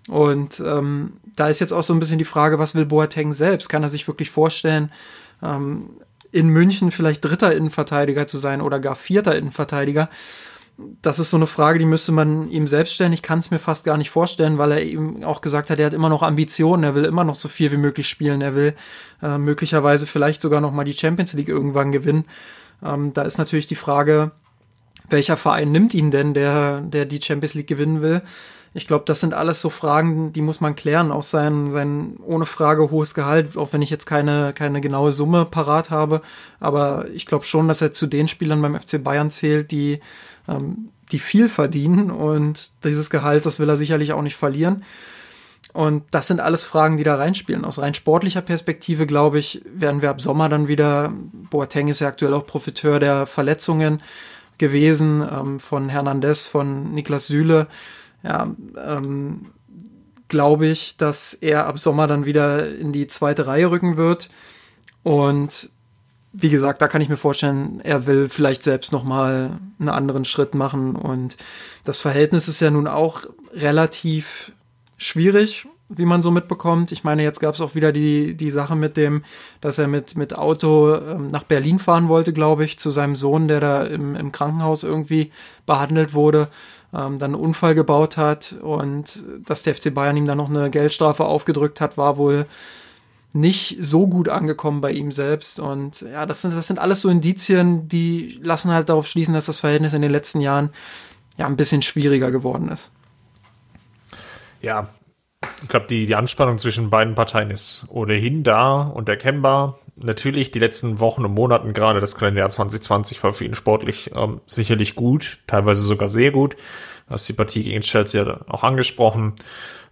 [0.08, 3.68] Und ähm, da ist jetzt auch so ein bisschen die Frage, was will Boateng selbst?
[3.68, 4.90] Kann er sich wirklich vorstellen,
[5.42, 5.90] ähm,
[6.32, 10.08] in München vielleicht dritter Innenverteidiger zu sein oder gar vierter Innenverteidiger?
[11.02, 13.12] das ist so eine Frage, die müsste man ihm selbst stellen.
[13.12, 15.86] Ich kann es mir fast gar nicht vorstellen, weil er eben auch gesagt hat, er
[15.86, 18.74] hat immer noch Ambitionen, er will immer noch so viel wie möglich spielen, er will
[19.20, 22.26] äh, möglicherweise vielleicht sogar noch mal die Champions League irgendwann gewinnen.
[22.82, 24.30] Ähm, da ist natürlich die Frage,
[25.08, 28.22] welcher Verein nimmt ihn denn, der, der die Champions League gewinnen will?
[28.78, 31.10] Ich glaube, das sind alles so Fragen, die muss man klären.
[31.10, 35.44] Auch sein, sein ohne Frage hohes Gehalt, auch wenn ich jetzt keine, keine genaue Summe
[35.44, 36.22] parat habe.
[36.60, 40.00] Aber ich glaube schon, dass er zu den Spielern beim FC Bayern zählt, die
[40.48, 44.84] ähm, die viel verdienen und dieses Gehalt, das will er sicherlich auch nicht verlieren.
[45.72, 47.64] Und das sind alles Fragen, die da reinspielen.
[47.64, 51.12] Aus rein sportlicher Perspektive, glaube ich, werden wir ab Sommer dann wieder,
[51.50, 54.02] Boateng ist ja aktuell auch Profiteur der Verletzungen
[54.56, 57.68] gewesen, ähm, von Hernandez, von Niklas Süle.
[58.22, 59.46] Ja, ähm,
[60.28, 64.30] glaube ich, dass er ab Sommer dann wieder in die zweite Reihe rücken wird.
[65.02, 65.70] Und
[66.32, 70.24] wie gesagt, da kann ich mir vorstellen, er will vielleicht selbst noch mal einen anderen
[70.24, 71.36] Schritt machen und
[71.84, 74.52] das Verhältnis ist ja nun auch relativ
[74.98, 76.92] schwierig, wie man so mitbekommt.
[76.92, 79.24] Ich meine, jetzt gab es auch wieder die die Sache mit dem,
[79.62, 83.48] dass er mit mit Auto ähm, nach Berlin fahren wollte, glaube ich, zu seinem Sohn,
[83.48, 85.32] der da im, im Krankenhaus irgendwie
[85.64, 86.48] behandelt wurde,
[86.94, 90.70] ähm, dann einen Unfall gebaut hat und dass der FC Bayern ihm dann noch eine
[90.70, 92.46] Geldstrafe aufgedrückt hat, war wohl
[93.32, 95.60] nicht so gut angekommen bei ihm selbst.
[95.60, 99.46] Und ja, das sind, das sind alles so Indizien, die lassen halt darauf schließen, dass
[99.46, 100.70] das Verhältnis in den letzten Jahren
[101.36, 102.90] ja ein bisschen schwieriger geworden ist.
[104.62, 104.88] Ja,
[105.62, 109.78] ich glaube, die, die Anspannung zwischen beiden Parteien ist ohnehin da und erkennbar.
[110.00, 114.40] Natürlich die letzten Wochen und Monaten, gerade das Kalenderjahr 2020, war für ihn sportlich ähm,
[114.46, 116.56] sicherlich gut, teilweise sogar sehr gut.
[117.08, 119.34] Hast die Partie gegen Chelsea auch angesprochen.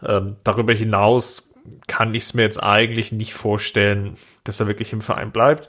[0.05, 1.55] Ähm, darüber hinaus
[1.87, 5.69] kann ich es mir jetzt eigentlich nicht vorstellen, dass er wirklich im Verein bleibt.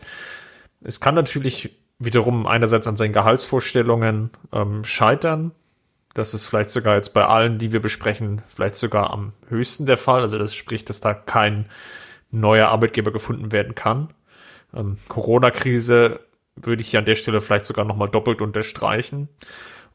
[0.81, 5.51] Es kann natürlich wiederum einerseits an seinen Gehaltsvorstellungen ähm, scheitern.
[6.13, 9.97] Das ist vielleicht sogar jetzt bei allen, die wir besprechen, vielleicht sogar am höchsten der
[9.97, 10.21] Fall.
[10.21, 11.67] Also das spricht, dass da kein
[12.31, 14.09] neuer Arbeitgeber gefunden werden kann.
[14.73, 16.19] Ähm, Corona-Krise
[16.55, 19.29] würde ich hier an der Stelle vielleicht sogar nochmal doppelt unterstreichen.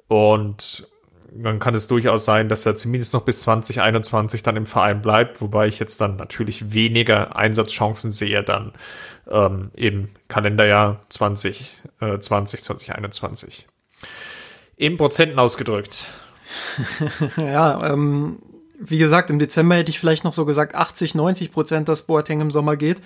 [0.08, 0.88] Und
[1.34, 5.40] dann kann es durchaus sein, dass er zumindest noch bis 2021 dann im Verein bleibt,
[5.40, 8.72] wobei ich jetzt dann natürlich weniger Einsatzchancen sehe dann
[9.30, 13.66] ähm, im Kalenderjahr 2020, äh, 2021.
[14.76, 16.06] In Prozenten ausgedrückt.
[17.36, 18.40] ja, ähm,
[18.78, 22.40] wie gesagt, im Dezember hätte ich vielleicht noch so gesagt 80, 90 Prozent, dass Boateng
[22.40, 23.00] im Sommer geht.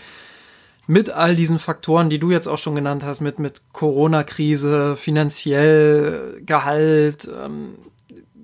[0.86, 6.40] Mit all diesen Faktoren, die du jetzt auch schon genannt hast, mit, mit Corona-Krise, finanziell,
[6.46, 7.74] Gehalt, ähm,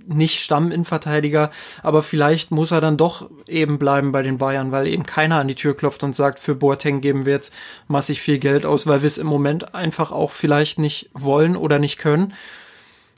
[0.07, 1.50] nicht Stamminnenverteidiger,
[1.83, 5.48] aber vielleicht muss er dann doch eben bleiben bei den Bayern, weil eben keiner an
[5.48, 7.55] die Tür klopft und sagt, für Boateng geben wir jetzt
[7.88, 11.78] massig viel Geld aus, weil wir es im Moment einfach auch vielleicht nicht wollen oder
[11.78, 12.35] nicht können.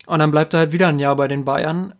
[0.07, 1.95] Und dann bleibt er halt wieder ein Jahr bei den Bayern.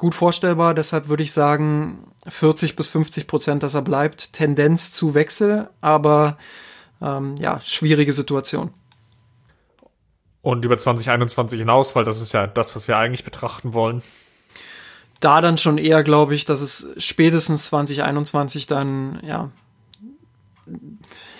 [0.00, 4.32] Gut vorstellbar, deshalb würde ich sagen 40 bis 50 Prozent, dass er bleibt.
[4.32, 6.38] Tendenz zu Wechsel, aber
[7.02, 8.72] ähm, ja, schwierige Situation.
[10.40, 14.00] Und über 2021 hinaus, weil das ist ja das, was wir eigentlich betrachten wollen.
[15.20, 19.50] Da dann schon eher, glaube ich, dass es spätestens 2021 dann, ja,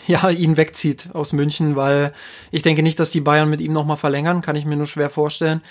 [0.06, 2.12] ja, ihn wegzieht aus München, weil
[2.50, 5.08] ich denke nicht, dass die Bayern mit ihm nochmal verlängern, kann ich mir nur schwer
[5.08, 5.62] vorstellen.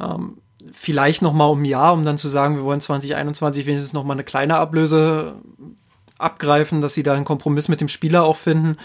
[0.00, 0.38] Ähm,
[0.72, 4.24] vielleicht nochmal um ein Jahr, um dann zu sagen, wir wollen 2021 wenigstens nochmal eine
[4.24, 5.36] kleine Ablöse
[6.18, 8.76] abgreifen, dass sie da einen Kompromiss mit dem Spieler auch finden,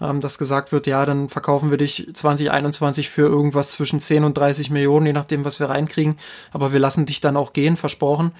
[0.00, 4.38] ähm, dass gesagt wird, ja, dann verkaufen wir dich 2021 für irgendwas zwischen 10 und
[4.38, 6.16] 30 Millionen, je nachdem, was wir reinkriegen,
[6.52, 8.32] aber wir lassen dich dann auch gehen, versprochen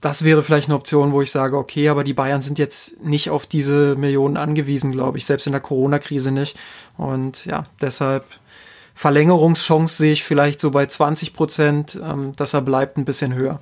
[0.00, 3.30] das wäre vielleicht eine Option, wo ich sage, okay, aber die Bayern sind jetzt nicht
[3.30, 6.56] auf diese Millionen angewiesen, glaube ich, selbst in der Corona-Krise nicht.
[6.96, 8.24] Und ja, deshalb
[8.96, 13.60] Verlängerungschance sehe ich vielleicht so bei 20 Prozent, ähm, dass er bleibt ein bisschen höher.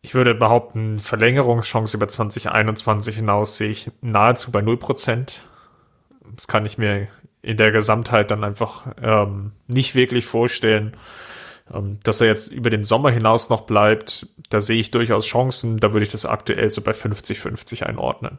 [0.00, 5.42] Ich würde behaupten, Verlängerungschance über 2021 hinaus sehe ich nahezu bei 0 Prozent.
[6.34, 7.08] Das kann ich mir
[7.42, 10.96] in der Gesamtheit dann einfach ähm, nicht wirklich vorstellen.
[11.70, 15.80] Ähm, dass er jetzt über den Sommer hinaus noch bleibt, da sehe ich durchaus Chancen.
[15.80, 18.38] Da würde ich das aktuell so bei 50-50 einordnen.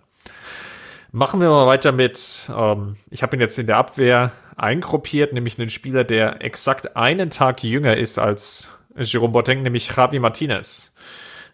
[1.12, 5.60] Machen wir mal weiter mit, ähm, ich habe ihn jetzt in der Abwehr eingruppiert, nämlich
[5.60, 10.94] einen Spieler, der exakt einen Tag jünger ist als Jerome Boateng, nämlich Javi Martinez.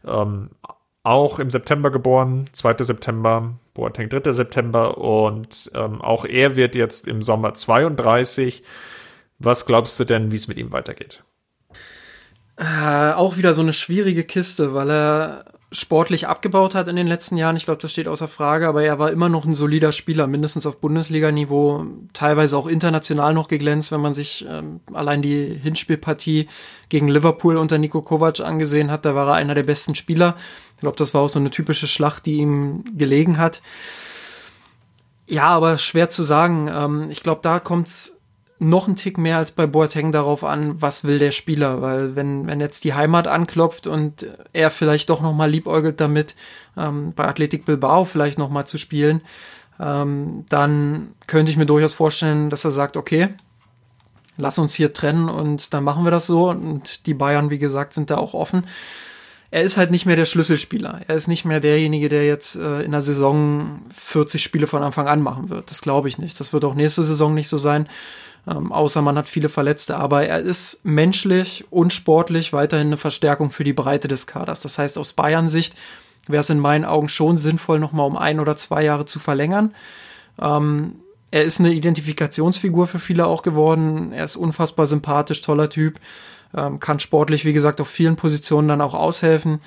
[0.06, 0.52] Ähm,
[1.04, 2.84] auch im September geboren, 2.
[2.84, 4.32] September, Boateng 3.
[4.32, 8.63] September und ähm, auch er wird jetzt im Sommer 32.
[9.38, 11.24] Was glaubst du denn, wie es mit ihm weitergeht?
[12.58, 17.38] Äh, auch wieder so eine schwierige Kiste, weil er sportlich abgebaut hat in den letzten
[17.38, 17.56] Jahren.
[17.56, 20.66] Ich glaube, das steht außer Frage, aber er war immer noch ein solider Spieler, mindestens
[20.66, 26.48] auf Bundesliga-Niveau, teilweise auch international noch geglänzt, wenn man sich ähm, allein die Hinspielpartie
[26.90, 29.06] gegen Liverpool unter Nico Kovac angesehen hat.
[29.06, 30.36] Da war er einer der besten Spieler.
[30.76, 33.62] Ich glaube, das war auch so eine typische Schlacht, die ihm gelegen hat.
[35.28, 36.70] Ja, aber schwer zu sagen.
[36.74, 38.18] Ähm, ich glaube, da kommt's
[38.60, 42.48] noch ein Tick mehr als bei Boateng darauf an, was will der Spieler, weil wenn,
[42.48, 46.36] wenn jetzt die Heimat anklopft und er vielleicht doch nochmal liebäugelt damit,
[46.78, 49.22] ähm, bei Athletic Bilbao vielleicht nochmal zu spielen,
[49.80, 53.30] ähm, dann könnte ich mir durchaus vorstellen, dass er sagt, okay,
[54.38, 57.94] lass uns hier trennen und dann machen wir das so und die Bayern, wie gesagt,
[57.94, 58.65] sind da auch offen.
[59.52, 61.02] Er ist halt nicht mehr der Schlüsselspieler.
[61.08, 65.08] Er ist nicht mehr derjenige, der jetzt äh, in der Saison 40 Spiele von Anfang
[65.08, 65.72] an machen wird.
[65.72, 66.38] Das glaube ich nicht.
[66.39, 67.88] Das wird auch nächste Saison nicht so sein
[68.47, 69.97] ähm, außer man hat viele Verletzte.
[69.97, 74.60] Aber er ist menschlich und sportlich weiterhin eine Verstärkung für die Breite des Kaders.
[74.60, 75.75] Das heißt, aus Bayern Sicht
[76.27, 79.73] wäre es in meinen Augen schon sinnvoll, nochmal um ein oder zwei Jahre zu verlängern.
[80.39, 80.95] Ähm,
[81.31, 84.12] er ist eine Identifikationsfigur für viele auch geworden.
[84.12, 85.99] Er ist unfassbar sympathisch, toller Typ,
[86.55, 89.60] ähm, kann sportlich, wie gesagt, auf vielen Positionen dann auch aushelfen.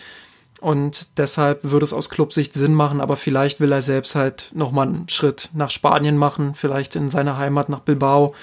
[0.60, 4.88] Und deshalb würde es aus Clubsicht Sinn machen, aber vielleicht will er selbst halt nochmal
[4.88, 8.34] einen Schritt nach Spanien machen, vielleicht in seine Heimat nach Bilbao.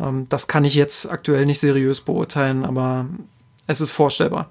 [0.00, 3.06] Ähm, das kann ich jetzt aktuell nicht seriös beurteilen, aber
[3.66, 4.50] es ist vorstellbar.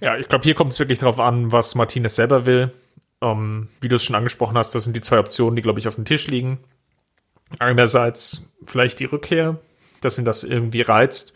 [0.00, 2.72] Ja, ich glaube, hier kommt es wirklich darauf an, was Martinez selber will.
[3.20, 5.88] Ähm, wie du es schon angesprochen hast, das sind die zwei Optionen, die, glaube ich,
[5.88, 6.58] auf dem Tisch liegen.
[7.58, 9.58] Einerseits vielleicht die Rückkehr,
[10.00, 11.34] dass ihn das irgendwie reizt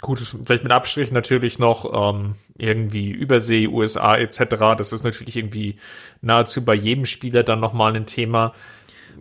[0.00, 4.40] gut, vielleicht mit Abstrichen natürlich noch ähm, irgendwie Übersee, USA etc.
[4.76, 5.76] Das ist natürlich irgendwie
[6.20, 8.54] nahezu bei jedem Spieler dann nochmal ein Thema.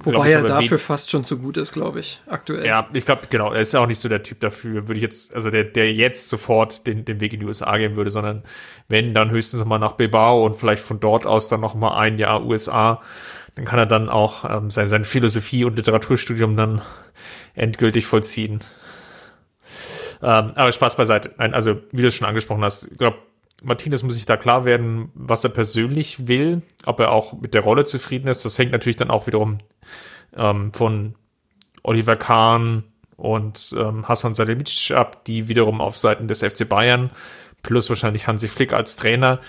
[0.04, 2.66] Wobei er dafür fast schon zu gut ist, glaube ich, aktuell.
[2.66, 5.02] Ja, ich glaube, genau, er ist ja auch nicht so der Typ dafür, würde ich
[5.02, 8.44] jetzt, also der, der jetzt sofort den, den Weg in die USA gehen würde, sondern
[8.88, 12.46] wenn, dann höchstens mal nach Bilbao und vielleicht von dort aus dann nochmal ein Jahr
[12.46, 13.02] USA,
[13.56, 16.82] dann kann er dann auch ähm, sein, sein Philosophie- und Literaturstudium dann
[17.56, 18.60] endgültig vollziehen.
[20.22, 21.34] Ähm, aber Spaß beiseite.
[21.38, 23.18] Nein, also, wie du es schon angesprochen hast, ich glaube,
[23.64, 27.62] Martinez muss sich da klar werden, was er persönlich will, ob er auch mit der
[27.62, 28.46] Rolle zufrieden ist.
[28.46, 29.60] Das hängt natürlich dann auch wiederum
[30.36, 31.16] ähm, von
[31.84, 32.84] Oliver Kahn
[33.16, 37.10] und ähm, Hassan Salimic ab, die wiederum auf Seiten des FC Bayern
[37.64, 39.40] plus wahrscheinlich Hansi Flick als Trainer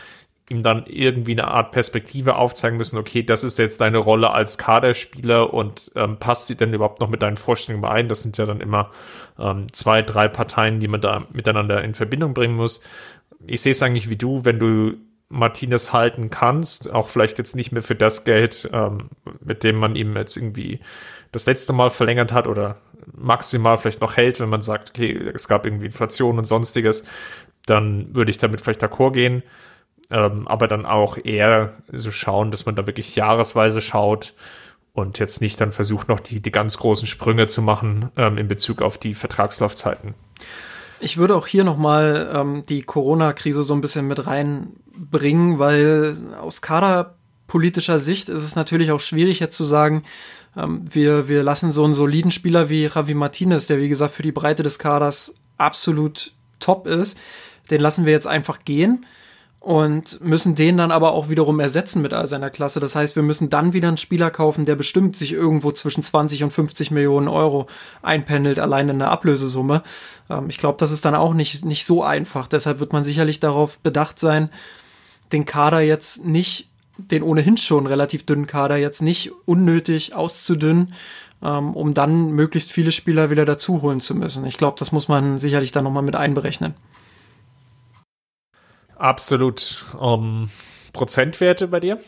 [0.50, 4.58] ihm dann irgendwie eine Art Perspektive aufzeigen müssen, okay, das ist jetzt deine Rolle als
[4.58, 8.08] Kaderspieler und ähm, passt sie denn überhaupt noch mit deinen Vorstellungen ein?
[8.08, 8.90] Das sind ja dann immer
[9.38, 12.80] ähm, zwei, drei Parteien, die man da miteinander in Verbindung bringen muss.
[13.46, 14.94] Ich sehe es eigentlich wie du, wenn du
[15.28, 19.10] Martinez halten kannst, auch vielleicht jetzt nicht mehr für das Geld, ähm,
[19.44, 20.80] mit dem man ihm jetzt irgendwie
[21.30, 22.78] das letzte Mal verlängert hat oder
[23.14, 27.04] maximal vielleicht noch hält, wenn man sagt, okay, es gab irgendwie Inflation und sonstiges,
[27.66, 29.42] dann würde ich damit vielleicht d'accord gehen
[30.10, 34.34] ähm, aber dann auch eher so schauen, dass man da wirklich jahresweise schaut
[34.92, 38.48] und jetzt nicht dann versucht, noch die, die ganz großen Sprünge zu machen ähm, in
[38.48, 40.14] Bezug auf die Vertragslaufzeiten.
[41.00, 46.62] Ich würde auch hier nochmal ähm, die Corona-Krise so ein bisschen mit reinbringen, weil aus
[46.62, 50.04] kaderpolitischer Sicht ist es natürlich auch schwierig jetzt zu sagen,
[50.56, 54.22] ähm, wir, wir lassen so einen soliden Spieler wie Javi Martinez, der wie gesagt für
[54.22, 57.16] die Breite des Kaders absolut top ist,
[57.70, 59.04] den lassen wir jetzt einfach gehen
[59.68, 62.80] und müssen den dann aber auch wiederum ersetzen mit all seiner Klasse.
[62.80, 66.42] Das heißt, wir müssen dann wieder einen Spieler kaufen, der bestimmt sich irgendwo zwischen 20
[66.42, 67.66] und 50 Millionen Euro
[68.00, 69.82] einpendelt, allein in der Ablösesumme.
[70.30, 72.48] Ähm, ich glaube, das ist dann auch nicht, nicht so einfach.
[72.48, 74.48] Deshalb wird man sicherlich darauf bedacht sein,
[75.32, 80.94] den Kader jetzt nicht, den ohnehin schon relativ dünnen Kader jetzt nicht unnötig auszudünnen,
[81.42, 84.46] ähm, um dann möglichst viele Spieler wieder dazu holen zu müssen.
[84.46, 86.74] Ich glaube, das muss man sicherlich dann nochmal mit einberechnen.
[88.98, 89.84] Absolut.
[89.98, 90.50] Um,
[90.92, 92.00] Prozentwerte bei dir?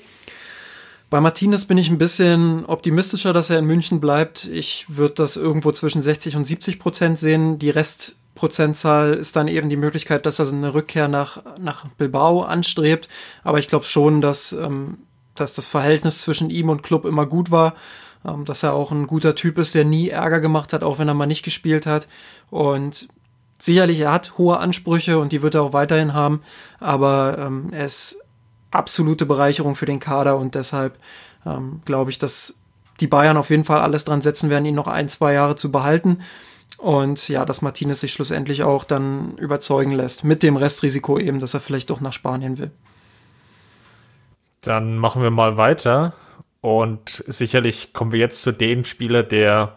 [1.08, 4.46] Bei Martinez bin ich ein bisschen optimistischer, dass er in München bleibt.
[4.46, 7.58] Ich würde das irgendwo zwischen 60 und 70 Prozent sehen.
[7.58, 12.42] Die Restprozentzahl ist dann eben die Möglichkeit, dass er so eine Rückkehr nach, nach Bilbao
[12.42, 13.08] anstrebt.
[13.42, 14.98] Aber ich glaube schon, dass, ähm,
[15.34, 17.74] dass das Verhältnis zwischen ihm und Club immer gut war.
[18.24, 21.08] Ähm, dass er auch ein guter Typ ist, der nie Ärger gemacht hat, auch wenn
[21.08, 22.06] er mal nicht gespielt hat.
[22.50, 23.08] Und
[23.62, 26.42] sicherlich, er hat hohe Ansprüche und die wird er auch weiterhin haben,
[26.78, 28.18] aber ähm, er ist
[28.70, 30.98] absolute Bereicherung für den Kader und deshalb
[31.46, 32.54] ähm, glaube ich, dass
[33.00, 35.72] die Bayern auf jeden Fall alles dran setzen werden, ihn noch ein, zwei Jahre zu
[35.72, 36.20] behalten.
[36.76, 41.54] Und ja, dass Martinez sich schlussendlich auch dann überzeugen lässt, mit dem Restrisiko eben, dass
[41.54, 42.70] er vielleicht doch nach Spanien will.
[44.62, 46.14] Dann machen wir mal weiter.
[46.60, 49.76] Und sicherlich kommen wir jetzt zu dem Spieler, der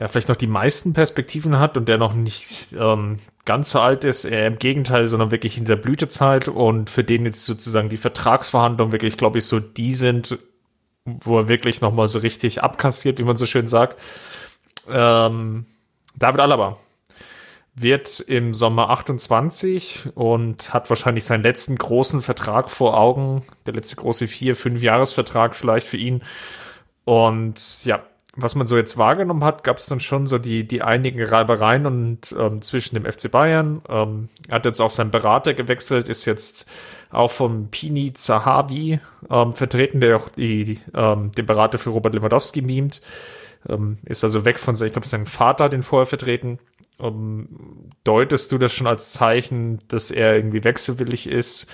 [0.00, 4.04] ja, vielleicht noch die meisten Perspektiven hat und der noch nicht ähm, ganz so alt
[4.04, 7.98] ist, eher im Gegenteil, sondern wirklich in der Blütezeit und für den jetzt sozusagen die
[7.98, 10.38] Vertragsverhandlungen wirklich, glaube ich, so die sind,
[11.04, 14.00] wo er wirklich nochmal so richtig abkassiert, wie man so schön sagt.
[14.88, 15.66] Ähm,
[16.16, 16.78] David Alaba
[17.74, 23.96] wird im Sommer 28 und hat wahrscheinlich seinen letzten großen Vertrag vor Augen, der letzte
[23.96, 26.22] große vier, fünf Jahresvertrag vielleicht für ihn.
[27.04, 28.02] Und ja,
[28.42, 31.86] was man so jetzt wahrgenommen hat, gab es dann schon so die, die einigen Reibereien
[31.86, 33.82] und ähm, zwischen dem FC Bayern.
[33.88, 36.68] Ähm, hat jetzt auch seinen Berater gewechselt, ist jetzt
[37.10, 42.14] auch vom Pini Zahavi ähm, vertreten, der auch die, die ähm, den Berater für Robert
[42.14, 43.00] Lewandowski mimt.
[43.68, 46.58] Ähm, ist also weg von, ich glaube, sein Vater den vorher vertreten.
[46.98, 47.48] Ähm,
[48.04, 51.66] deutest du das schon als Zeichen, dass er irgendwie wechselwillig ist?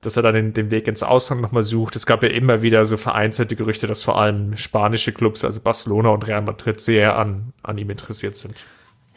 [0.00, 1.94] Dass er dann den, den Weg ins Ausland nochmal sucht.
[1.94, 6.10] Es gab ja immer wieder so vereinzelte Gerüchte, dass vor allem spanische Clubs, also Barcelona
[6.10, 8.64] und Real Madrid, sehr an, an ihm interessiert sind.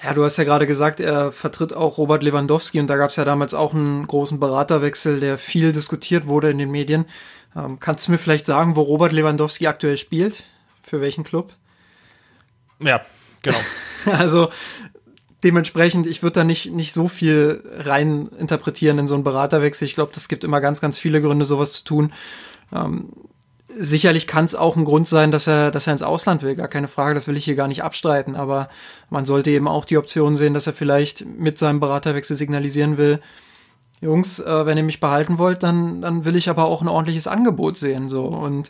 [0.03, 3.15] Ja, du hast ja gerade gesagt, er vertritt auch Robert Lewandowski und da gab es
[3.15, 7.05] ja damals auch einen großen Beraterwechsel, der viel diskutiert wurde in den Medien.
[7.55, 10.43] Ähm, kannst du mir vielleicht sagen, wo Robert Lewandowski aktuell spielt?
[10.81, 11.53] Für welchen Club?
[12.79, 13.05] Ja,
[13.41, 13.57] genau.
[14.05, 14.49] also
[15.43, 19.85] dementsprechend, ich würde da nicht, nicht so viel rein interpretieren in so einen Beraterwechsel.
[19.85, 22.13] Ich glaube, das gibt immer ganz, ganz viele Gründe, sowas zu tun.
[22.73, 23.09] Ähm,
[23.77, 26.67] sicherlich kann es auch ein Grund sein, dass er, dass er ins Ausland will, gar
[26.67, 28.69] keine Frage, das will ich hier gar nicht abstreiten, aber
[29.09, 33.19] man sollte eben auch die Option sehen, dass er vielleicht mit seinem Beraterwechsel signalisieren will,
[34.03, 37.25] Jungs, äh, wenn ihr mich behalten wollt, dann, dann will ich aber auch ein ordentliches
[37.25, 38.09] Angebot sehen.
[38.09, 38.25] So.
[38.25, 38.69] Und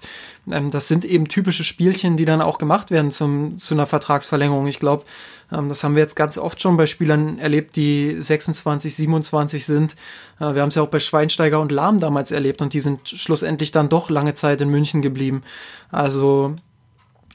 [0.50, 4.68] ähm, das sind eben typische Spielchen, die dann auch gemacht werden zum, zu einer Vertragsverlängerung.
[4.68, 5.04] Ich glaube,
[5.52, 9.96] ähm, das haben wir jetzt ganz oft schon bei Spielern erlebt, die 26, 27 sind.
[10.40, 13.10] Äh, wir haben es ja auch bei Schweinsteiger und Lahm damals erlebt und die sind
[13.10, 15.44] schlussendlich dann doch lange Zeit in München geblieben.
[15.92, 16.56] Also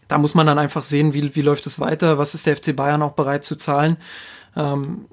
[0.09, 2.75] da muss man dann einfach sehen, wie, wie läuft es weiter, was ist der FC
[2.75, 3.99] Bayern auch bereit zu zahlen.
[4.57, 5.07] Ähm,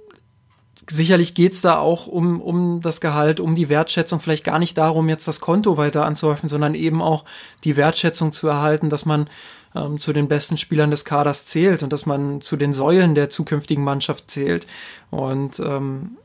[0.90, 5.10] sicherlich geht's da auch um, um das Gehalt, um die Wertschätzung, vielleicht gar nicht darum,
[5.10, 7.26] jetzt das Konto weiter anzuhäufen, sondern eben auch
[7.64, 9.30] die Wertschätzung zu erhalten, dass man
[9.76, 13.30] ähm, zu den besten Spielern des Kaders zählt und dass man zu den Säulen der
[13.30, 14.68] zukünftigen Mannschaft zählt.
[15.12, 16.18] Und ähm,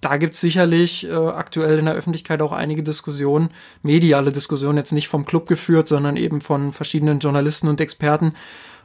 [0.00, 3.50] da gibt's sicherlich äh, aktuell in der Öffentlichkeit auch einige Diskussionen,
[3.82, 8.34] mediale Diskussionen, jetzt nicht vom Club geführt, sondern eben von verschiedenen Journalisten und Experten.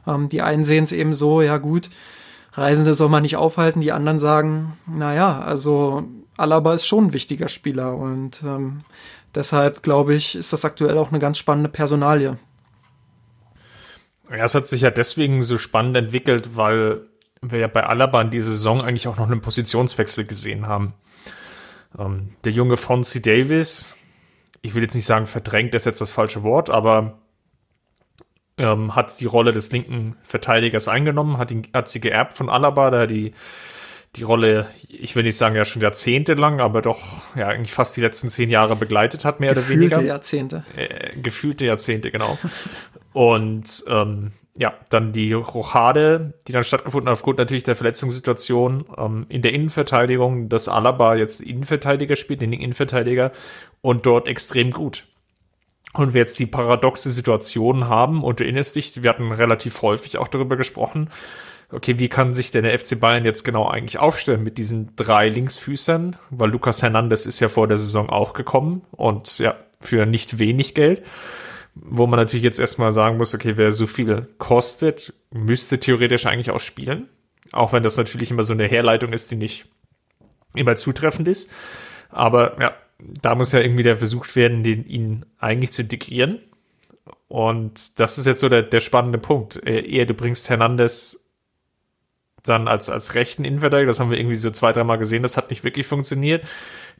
[0.06, 1.90] Ähm, die einen sehen es eben so, ja gut,
[2.52, 3.80] Reisende soll man nicht aufhalten.
[3.80, 6.04] Die anderen sagen, naja, also
[6.36, 8.80] Alaba ist schon ein wichtiger Spieler und ähm,
[9.34, 12.38] deshalb glaube ich, ist das aktuell auch eine ganz spannende Personalie.
[14.30, 17.02] Ja, es hat sich ja deswegen so spannend entwickelt, weil
[17.40, 20.94] wir ja bei Alaba in dieser Saison eigentlich auch noch einen Positionswechsel gesehen haben.
[21.98, 23.94] Ähm, der junge Fonzie Davis,
[24.60, 27.18] ich will jetzt nicht sagen verdrängt, ist jetzt das falsche Wort, aber
[28.58, 32.90] ähm, hat die Rolle des linken Verteidigers eingenommen, hat, ihn, hat sie geerbt von Alaba,
[32.90, 33.32] der die,
[34.16, 37.00] die Rolle, ich will nicht sagen ja schon Jahrzehnte lang, aber doch
[37.36, 39.88] ja eigentlich fast die letzten zehn Jahre begleitet hat, mehr gefühlte oder weniger.
[39.96, 40.64] Gefühlte Jahrzehnte.
[40.76, 42.38] Äh, gefühlte Jahrzehnte, genau.
[43.12, 49.26] Und ähm, ja, dann die Rochade, die dann stattgefunden hat, aufgrund natürlich der Verletzungssituation ähm,
[49.28, 53.30] in der Innenverteidigung, dass Alaba jetzt Innenverteidiger spielt, den Innenverteidiger,
[53.82, 55.06] und dort extrem gut.
[55.98, 60.16] Und wir jetzt die paradoxe Situation haben, und du erinnerst dich, wir hatten relativ häufig
[60.16, 61.10] auch darüber gesprochen,
[61.72, 65.28] okay, wie kann sich denn der FC Bayern jetzt genau eigentlich aufstellen mit diesen drei
[65.28, 66.14] Linksfüßern?
[66.30, 70.76] Weil Lukas Hernandez ist ja vor der Saison auch gekommen und ja, für nicht wenig
[70.76, 71.02] Geld.
[71.74, 76.52] Wo man natürlich jetzt erstmal sagen muss, okay, wer so viel kostet, müsste theoretisch eigentlich
[76.52, 77.08] auch spielen.
[77.50, 79.66] Auch wenn das natürlich immer so eine Herleitung ist, die nicht
[80.54, 81.50] immer zutreffend ist.
[82.08, 86.40] Aber ja, da muss ja irgendwie der versucht werden, den, ihn eigentlich zu integrieren.
[87.28, 89.56] Und das ist jetzt so der, der spannende Punkt.
[89.64, 91.28] Eher du bringst Hernandez
[92.42, 95.50] dann als, als rechten Innenverteidiger, das haben wir irgendwie so zwei, dreimal gesehen, das hat
[95.50, 96.46] nicht wirklich funktioniert.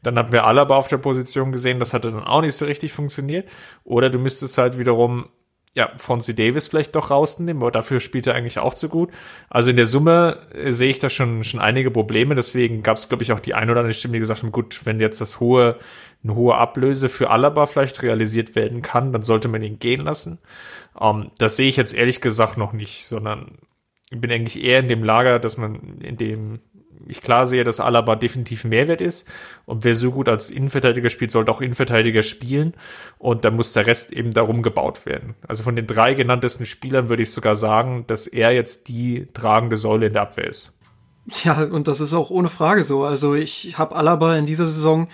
[0.03, 2.91] Dann haben wir Alaba auf der Position gesehen, das hatte dann auch nicht so richtig
[2.93, 3.49] funktioniert.
[3.83, 5.29] Oder du müsstest halt wiederum,
[5.75, 9.11] ja, Fonzie Davis vielleicht doch rausnehmen, aber dafür spielt er eigentlich auch zu gut.
[9.49, 13.07] Also in der Summe äh, sehe ich da schon, schon einige Probleme, deswegen gab es,
[13.07, 15.39] glaube ich, auch die ein oder andere Stimme, die gesagt haben, gut, wenn jetzt das
[15.39, 15.77] hohe,
[16.23, 20.39] eine hohe Ablöse für Alaba vielleicht realisiert werden kann, dann sollte man ihn gehen lassen.
[20.99, 23.59] Ähm, das sehe ich jetzt ehrlich gesagt noch nicht, sondern
[24.11, 26.59] ich bin eigentlich eher in dem Lager, dass man in dem
[27.07, 29.27] ich klar sehe, dass Alaba definitiv Mehrwert ist.
[29.65, 32.73] Und wer so gut als Innenverteidiger spielt, sollte auch Innenverteidiger spielen.
[33.17, 35.35] Und dann muss der Rest eben darum gebaut werden.
[35.47, 39.77] Also von den drei genanntesten Spielern würde ich sogar sagen, dass er jetzt die tragende
[39.77, 40.77] Säule in der Abwehr ist.
[41.43, 43.03] Ja, und das ist auch ohne Frage so.
[43.03, 45.07] Also ich habe Alaba in dieser Saison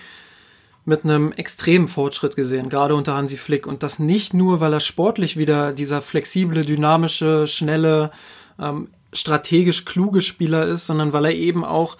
[0.86, 3.66] mit einem extremen Fortschritt gesehen, gerade unter Hansi Flick.
[3.66, 8.12] Und das nicht nur, weil er sportlich wieder dieser flexible, dynamische, schnelle,
[8.58, 11.96] ähm, strategisch kluge Spieler ist, sondern weil er eben auch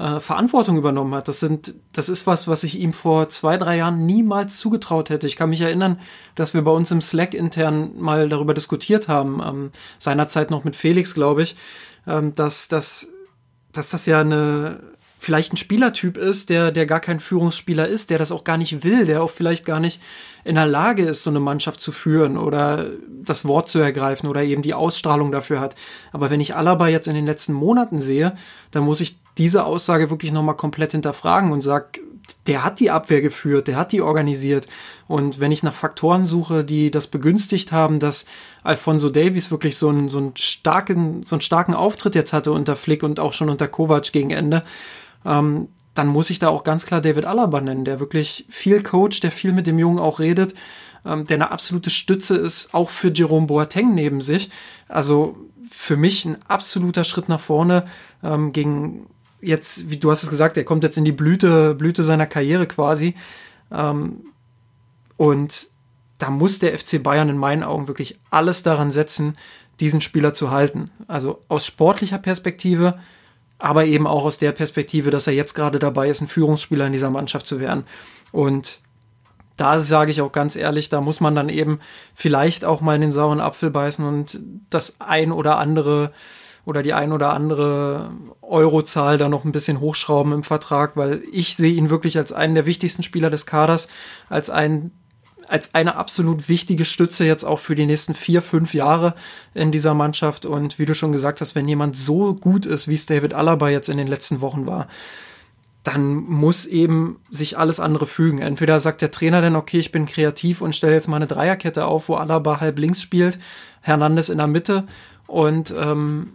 [0.00, 1.28] äh, Verantwortung übernommen hat.
[1.28, 5.26] Das sind, das ist was, was ich ihm vor zwei, drei Jahren niemals zugetraut hätte.
[5.26, 6.00] Ich kann mich erinnern,
[6.34, 10.74] dass wir bei uns im Slack intern mal darüber diskutiert haben, ähm, seinerzeit noch mit
[10.74, 11.56] Felix, glaube ich,
[12.06, 13.08] ähm, dass, dass,
[13.72, 14.80] dass das ja eine,
[15.20, 18.82] vielleicht ein Spielertyp ist, der, der gar kein Führungsspieler ist, der das auch gar nicht
[18.82, 20.00] will, der auch vielleicht gar nicht
[20.44, 22.90] in der Lage ist, so eine Mannschaft zu führen oder
[23.22, 25.74] das Wort zu ergreifen oder eben die Ausstrahlung dafür hat.
[26.12, 28.34] Aber wenn ich Alaba jetzt in den letzten Monaten sehe,
[28.70, 32.00] dann muss ich diese Aussage wirklich nochmal komplett hinterfragen und sag,
[32.46, 34.68] der hat die Abwehr geführt, der hat die organisiert.
[35.06, 38.24] Und wenn ich nach Faktoren suche, die das begünstigt haben, dass
[38.62, 42.76] Alfonso Davies wirklich so einen, so einen starken, so einen starken Auftritt jetzt hatte unter
[42.76, 44.64] Flick und auch schon unter Kovac gegen Ende,
[45.24, 49.22] ähm, dann muss ich da auch ganz klar David Alaba nennen, der wirklich viel coacht,
[49.22, 50.54] der viel mit dem Jungen auch redet,
[51.04, 54.50] ähm, der eine absolute Stütze ist, auch für Jerome Boateng neben sich.
[54.88, 55.36] Also
[55.68, 57.86] für mich ein absoluter Schritt nach vorne
[58.22, 59.06] ähm, gegen
[59.40, 62.66] jetzt, wie du hast es gesagt, er kommt jetzt in die Blüte, Blüte seiner Karriere
[62.66, 63.14] quasi.
[63.70, 64.24] Ähm,
[65.16, 65.68] und
[66.18, 69.36] da muss der FC Bayern in meinen Augen wirklich alles daran setzen,
[69.80, 70.90] diesen Spieler zu halten.
[71.08, 72.98] Also aus sportlicher Perspektive,
[73.60, 76.92] aber eben auch aus der Perspektive, dass er jetzt gerade dabei ist, ein Führungsspieler in
[76.92, 77.84] dieser Mannschaft zu werden.
[78.32, 78.80] Und
[79.56, 81.80] da sage ich auch ganz ehrlich, da muss man dann eben
[82.14, 84.40] vielleicht auch mal in den sauren Apfel beißen und
[84.70, 86.12] das ein oder andere
[86.64, 88.10] oder die ein oder andere
[88.42, 92.54] Eurozahl da noch ein bisschen hochschrauben im Vertrag, weil ich sehe ihn wirklich als einen
[92.54, 93.88] der wichtigsten Spieler des Kaders,
[94.28, 94.92] als einen
[95.50, 99.14] als eine absolut wichtige Stütze jetzt auch für die nächsten vier, fünf Jahre
[99.52, 100.46] in dieser Mannschaft.
[100.46, 103.68] Und wie du schon gesagt hast, wenn jemand so gut ist, wie es David Alaba
[103.68, 104.86] jetzt in den letzten Wochen war,
[105.82, 108.38] dann muss eben sich alles andere fügen.
[108.38, 111.84] Entweder sagt der Trainer dann, okay, ich bin kreativ und stelle jetzt mal eine Dreierkette
[111.84, 113.38] auf, wo Alaba halb links spielt,
[113.80, 114.86] Hernandez in der Mitte
[115.26, 116.34] und ähm,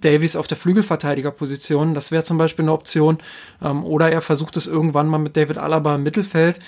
[0.00, 1.92] Davies auf der Flügelverteidigerposition.
[1.92, 3.18] Das wäre zum Beispiel eine Option.
[3.62, 6.60] Ähm, oder er versucht es irgendwann mal mit David Alaba im Mittelfeld.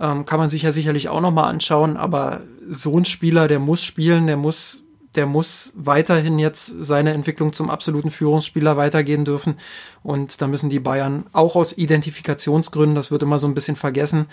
[0.00, 3.84] Ähm, kann man sich ja sicherlich auch nochmal anschauen, aber so ein Spieler, der muss
[3.84, 4.82] spielen, der muss,
[5.14, 9.56] der muss weiterhin jetzt seine Entwicklung zum absoluten Führungsspieler weitergehen dürfen.
[10.02, 14.26] Und da müssen die Bayern auch aus Identifikationsgründen, das wird immer so ein bisschen vergessen.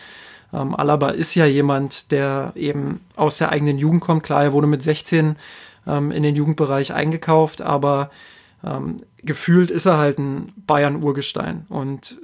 [0.53, 4.23] Ähm, Alaba ist ja jemand, der eben aus der eigenen Jugend kommt.
[4.23, 5.35] Klar, er wurde mit 16
[5.87, 8.09] ähm, in den Jugendbereich eingekauft, aber
[8.63, 11.65] ähm, gefühlt ist er halt ein Bayern-Urgestein.
[11.69, 12.19] Und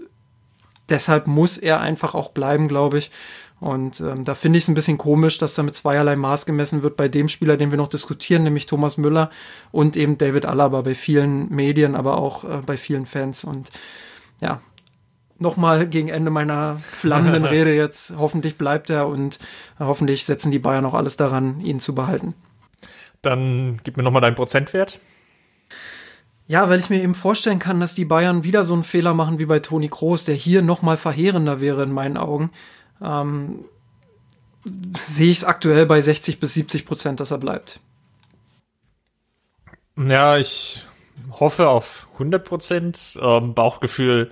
[0.89, 3.11] deshalb muss er einfach auch bleiben, glaube ich.
[3.59, 6.83] Und ähm, da finde ich es ein bisschen komisch, dass da mit zweierlei Maß gemessen
[6.83, 9.31] wird bei dem Spieler, den wir noch diskutieren, nämlich Thomas Müller
[9.71, 13.43] und eben David Alaba bei vielen Medien, aber auch äh, bei vielen Fans.
[13.43, 13.71] Und
[14.41, 14.61] ja,
[15.39, 19.39] nochmal gegen Ende meiner flammenden Rede jetzt, hoffentlich bleibt er und
[19.79, 22.35] hoffentlich setzen die Bayern auch alles daran, ihn zu behalten.
[23.23, 24.99] Dann gib mir nochmal deinen Prozentwert.
[26.47, 29.37] Ja, weil ich mir eben vorstellen kann, dass die Bayern wieder so einen Fehler machen
[29.37, 32.51] wie bei Toni Kroos, der hier noch mal verheerender wäre in meinen Augen.
[33.01, 33.65] Ähm,
[34.97, 37.81] sehe ich es aktuell bei 60 bis 70 Prozent, dass er bleibt.
[39.97, 40.85] Ja, ich
[41.31, 43.19] hoffe auf 100 Prozent.
[43.21, 44.31] Ähm, Bauchgefühl,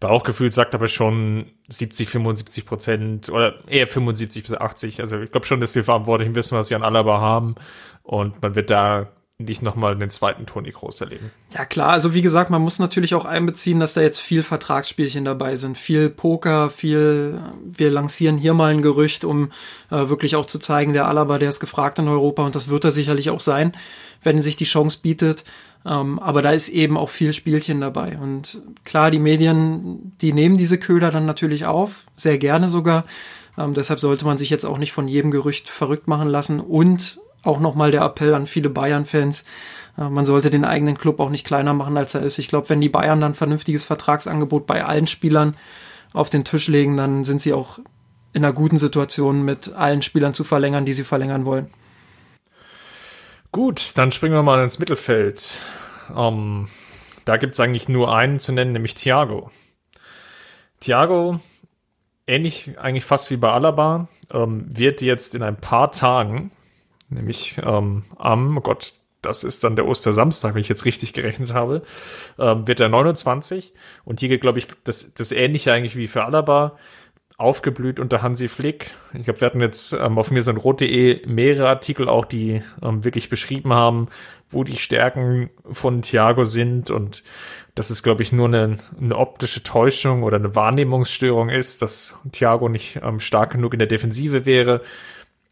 [0.00, 5.00] Bauchgefühl sagt aber schon 70, 75 Prozent oder eher 75 bis 80.
[5.00, 7.54] Also ich glaube schon, dass die Verantwortlichen wissen, was sie an Alaba haben
[8.02, 9.08] und man wird da
[9.40, 11.30] nicht nochmal den zweiten Toni Groß erleben.
[11.50, 15.24] Ja klar, also wie gesagt, man muss natürlich auch einbeziehen, dass da jetzt viel Vertragsspielchen
[15.24, 19.52] dabei sind, viel Poker, viel, wir lancieren hier mal ein Gerücht, um
[19.92, 22.84] äh, wirklich auch zu zeigen, der Alaba, der ist gefragt in Europa und das wird
[22.84, 23.76] er sicherlich auch sein,
[24.24, 25.44] wenn sich die Chance bietet.
[25.86, 28.18] Ähm, aber da ist eben auch viel Spielchen dabei.
[28.18, 33.04] Und klar, die Medien, die nehmen diese Köder dann natürlich auf, sehr gerne sogar.
[33.56, 37.20] Ähm, deshalb sollte man sich jetzt auch nicht von jedem Gerücht verrückt machen lassen und
[37.42, 39.44] auch nochmal der Appell an viele Bayern-Fans.
[39.96, 42.38] Äh, man sollte den eigenen Club auch nicht kleiner machen, als er ist.
[42.38, 45.56] Ich glaube, wenn die Bayern dann vernünftiges Vertragsangebot bei allen Spielern
[46.12, 47.78] auf den Tisch legen, dann sind sie auch
[48.32, 51.70] in einer guten Situation, mit allen Spielern zu verlängern, die sie verlängern wollen.
[53.50, 55.58] Gut, dann springen wir mal ins Mittelfeld.
[56.14, 56.68] Ähm,
[57.24, 59.50] da gibt es eigentlich nur einen zu nennen, nämlich Thiago.
[60.80, 61.40] Thiago,
[62.26, 66.50] ähnlich eigentlich fast wie bei Alaba, ähm, wird jetzt in ein paar Tagen
[67.08, 71.52] nämlich ähm, am, oh Gott, das ist dann der Ostersamstag, wenn ich jetzt richtig gerechnet
[71.52, 71.82] habe,
[72.38, 73.74] ähm, wird er 29.
[74.04, 76.76] Und hier geht, glaube ich, das, das Ähnliche eigentlich wie für Alaba
[77.36, 78.90] aufgeblüht unter Hansi Flick.
[79.14, 83.04] Ich glaube, wir hatten jetzt ähm, auf mir ein rot.de mehrere Artikel auch, die ähm,
[83.04, 84.08] wirklich beschrieben haben,
[84.48, 87.22] wo die Stärken von Thiago sind und
[87.76, 92.68] dass es, glaube ich, nur eine, eine optische Täuschung oder eine Wahrnehmungsstörung ist, dass Thiago
[92.68, 94.82] nicht ähm, stark genug in der Defensive wäre,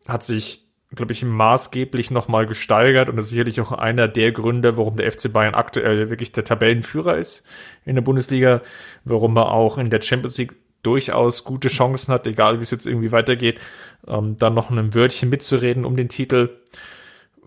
[0.08, 4.76] hat sich glaube ich, maßgeblich nochmal gesteigert und das ist sicherlich auch einer der Gründe,
[4.76, 7.44] warum der FC Bayern aktuell wirklich der Tabellenführer ist
[7.84, 8.62] in der Bundesliga,
[9.04, 12.86] warum er auch in der Champions League durchaus gute Chancen hat, egal wie es jetzt
[12.86, 13.58] irgendwie weitergeht,
[14.06, 16.50] ähm, dann noch ein Wörtchen mitzureden um den Titel.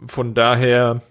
[0.06, 1.02] Von daher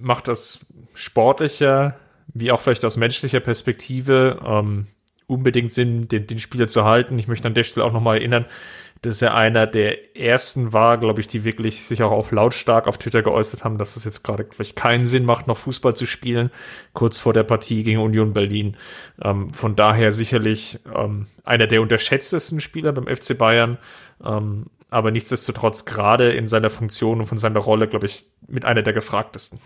[0.00, 1.96] macht das sportlicher,
[2.34, 4.88] wie auch vielleicht aus menschlicher Perspektive, ähm,
[5.28, 7.18] unbedingt Sinn, den, den Spieler zu halten.
[7.18, 8.46] Ich möchte an der Stelle auch nochmal erinnern,
[9.02, 12.98] dass er einer der ersten war, glaube ich, die wirklich sich auch auf lautstark auf
[12.98, 16.50] Twitter geäußert haben, dass es jetzt gerade vielleicht keinen Sinn macht, noch Fußball zu spielen,
[16.92, 18.76] kurz vor der Partie gegen Union Berlin.
[19.22, 23.78] Ähm, von daher sicherlich ähm, einer der unterschätztesten Spieler beim FC Bayern.
[24.24, 28.82] Ähm, aber nichtsdestotrotz gerade in seiner Funktion und von seiner Rolle, glaube ich, mit einer
[28.82, 29.58] der gefragtesten.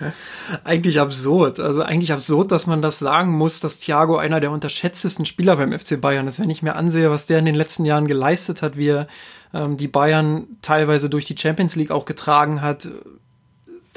[0.65, 1.61] Eigentlich absurd.
[1.61, 5.79] Also eigentlich absurd, dass man das sagen muss, dass Thiago einer der unterschätztesten Spieler beim
[5.79, 6.41] FC Bayern ist.
[6.41, 9.09] Wenn ich mir ansehe, was der in den letzten Jahren geleistet hat, wie er
[9.53, 12.89] ähm, die Bayern teilweise durch die Champions League auch getragen hat.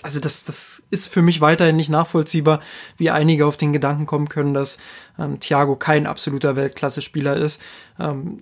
[0.02, 2.60] Also das, das ist für mich weiterhin nicht nachvollziehbar,
[2.98, 4.78] wie einige auf den Gedanken kommen können, dass
[5.18, 7.62] ähm, Thiago kein absoluter Weltklasse-Spieler ist.
[7.98, 8.42] Ähm,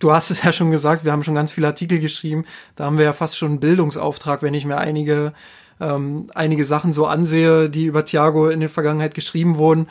[0.00, 2.44] du hast es ja schon gesagt, wir haben schon ganz viele Artikel geschrieben.
[2.76, 5.32] Da haben wir ja fast schon einen Bildungsauftrag, wenn ich mir einige,
[5.80, 9.88] ähm, einige Sachen so ansehe, die über Thiago in der Vergangenheit geschrieben wurden.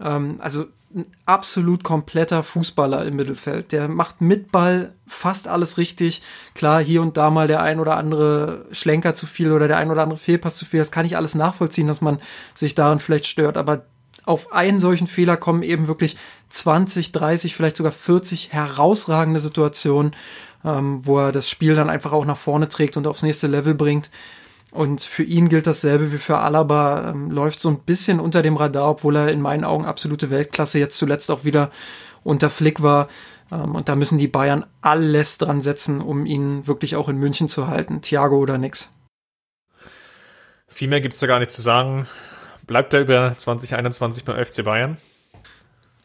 [0.00, 3.72] Ähm, also ein absolut kompletter Fußballer im Mittelfeld.
[3.72, 6.22] Der macht mit Ball fast alles richtig.
[6.54, 9.90] Klar, hier und da mal der ein oder andere Schlenker zu viel oder der ein
[9.90, 10.78] oder andere Fehlpass zu viel.
[10.78, 12.20] Das kann ich alles nachvollziehen, dass man
[12.54, 13.56] sich daran vielleicht stört.
[13.56, 13.82] Aber
[14.24, 16.16] auf einen solchen Fehler kommen eben wirklich
[16.50, 20.14] 20, 30, vielleicht sogar 40 herausragende Situationen,
[20.64, 23.74] ähm, wo er das Spiel dann einfach auch nach vorne trägt und aufs nächste Level
[23.74, 24.10] bringt.
[24.70, 28.56] Und für ihn gilt dasselbe wie für Alaba, ähm, läuft so ein bisschen unter dem
[28.56, 31.70] Radar, obwohl er in meinen Augen absolute Weltklasse jetzt zuletzt auch wieder
[32.24, 33.08] unter Flick war.
[33.52, 37.48] Ähm, und da müssen die Bayern alles dran setzen, um ihn wirklich auch in München
[37.48, 38.00] zu halten.
[38.00, 38.90] Thiago oder nix.
[40.66, 42.08] Viel mehr gibt's da gar nicht zu sagen.
[42.66, 44.96] Bleibt er über 2021 beim FC Bayern?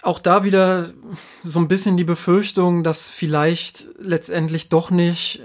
[0.01, 0.91] Auch da wieder
[1.43, 5.41] so ein bisschen die Befürchtung, dass vielleicht letztendlich doch nicht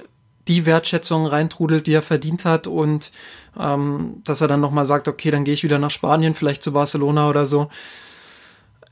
[0.47, 3.11] die Wertschätzung reintrudelt, die er verdient hat und
[3.59, 6.73] ähm, dass er dann nochmal sagt, okay, dann gehe ich wieder nach Spanien, vielleicht zu
[6.73, 7.69] Barcelona oder so.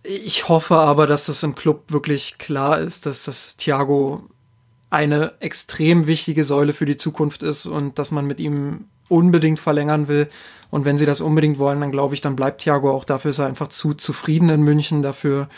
[0.03, 4.29] Ich hoffe aber, dass das im Club wirklich klar ist, dass das Thiago
[4.91, 10.09] eine extrem wichtige Säule für die Zukunft ist und dass man mit ihm unbedingt verlängern
[10.09, 10.29] will.
[10.71, 13.39] Und wenn sie das unbedingt wollen, dann glaube ich, dann bleibt Thiago auch dafür, ist
[13.39, 15.03] er einfach zu zufrieden in München.
[15.03, 15.49] Dafür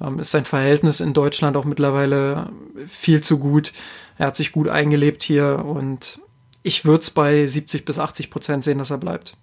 [0.00, 2.50] ähm, ist sein Verhältnis in Deutschland auch mittlerweile
[2.86, 3.72] viel zu gut.
[4.16, 6.20] Er hat sich gut eingelebt hier und
[6.62, 9.34] ich würde es bei 70 bis 80 Prozent sehen, dass er bleibt.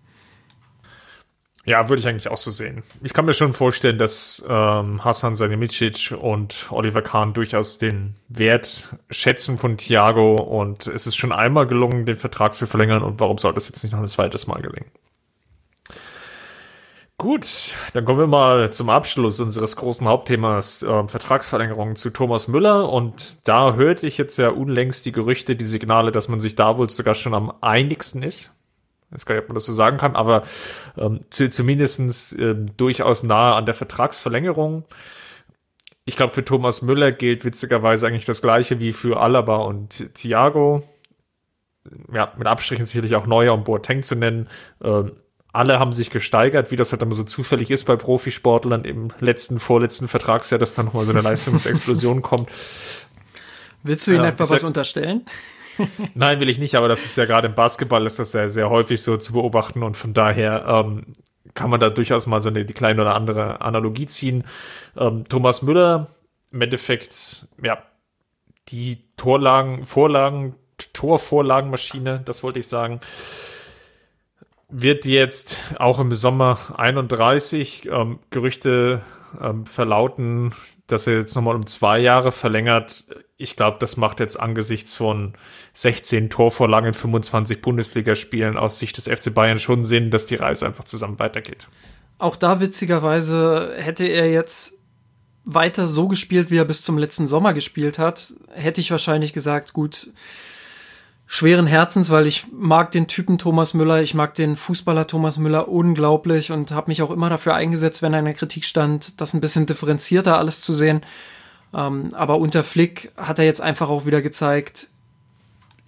[1.68, 2.84] Ja, würde ich eigentlich auch so sehen.
[3.04, 8.96] Ich kann mir schon vorstellen, dass ähm, Hassan Salihamidzic und Oliver Kahn durchaus den Wert
[9.10, 13.38] schätzen von Thiago und es ist schon einmal gelungen, den Vertrag zu verlängern und warum
[13.38, 14.90] soll das jetzt nicht noch ein zweites Mal gelingen?
[17.18, 22.90] Gut, dann kommen wir mal zum Abschluss unseres großen Hauptthemas äh, Vertragsverlängerung zu Thomas Müller
[22.90, 26.78] und da hörte ich jetzt ja unlängst die Gerüchte, die Signale, dass man sich da
[26.78, 28.57] wohl sogar schon am einigsten ist
[29.08, 30.44] ich weiß gar nicht, ob man das so sagen kann, aber
[30.98, 34.84] ähm, zu, zumindestens ähm, durchaus nahe an der Vertragsverlängerung.
[36.04, 40.84] Ich glaube, für Thomas Müller gilt witzigerweise eigentlich das Gleiche wie für Alaba und Thiago.
[42.14, 44.50] Ja, mit Abstrichen sicherlich auch Neuer und Boateng zu nennen.
[44.84, 45.14] Ähm,
[45.54, 49.60] alle haben sich gesteigert, wie das halt immer so zufällig ist bei Profisportlern im letzten,
[49.60, 52.50] vorletzten Vertragsjahr, dass dann nochmal so eine Leistungsexplosion kommt.
[53.84, 55.26] Willst du ihnen ja, etwa was unterstellen?
[56.16, 58.70] Nein, will ich nicht, aber das ist ja gerade im Basketball ist das sehr, sehr
[58.70, 61.06] häufig so zu beobachten und von daher ähm,
[61.54, 64.44] kann man da durchaus mal so eine die kleine oder andere Analogie ziehen.
[64.96, 66.08] Ähm, Thomas Müller,
[66.52, 67.84] im Endeffekt, ja,
[68.70, 70.56] die Torlagen, Vorlagen,
[70.94, 73.00] Torvorlagenmaschine, das wollte ich sagen,
[74.70, 79.02] wird jetzt auch im Sommer 31 ähm, Gerüchte
[79.42, 80.54] ähm, verlauten,
[80.88, 83.06] dass er jetzt nochmal um zwei Jahre verlängert.
[83.40, 85.34] Ich glaube, das macht jetzt angesichts von
[85.74, 90.66] 16 Torvorlagen in 25 Bundesligaspielen aus Sicht des FC Bayern schon Sinn, dass die Reise
[90.66, 91.68] einfach zusammen weitergeht.
[92.18, 94.74] Auch da witzigerweise hätte er jetzt
[95.46, 99.72] weiter so gespielt, wie er bis zum letzten Sommer gespielt hat, hätte ich wahrscheinlich gesagt,
[99.72, 100.10] gut,
[101.28, 105.70] schweren Herzens, weil ich mag den Typen Thomas Müller, ich mag den Fußballer Thomas Müller
[105.70, 109.34] unglaublich und habe mich auch immer dafür eingesetzt, wenn er in der Kritik stand, das
[109.34, 111.02] ein bisschen differenzierter alles zu sehen.
[111.74, 114.88] Ähm, aber unter Flick hat er jetzt einfach auch wieder gezeigt,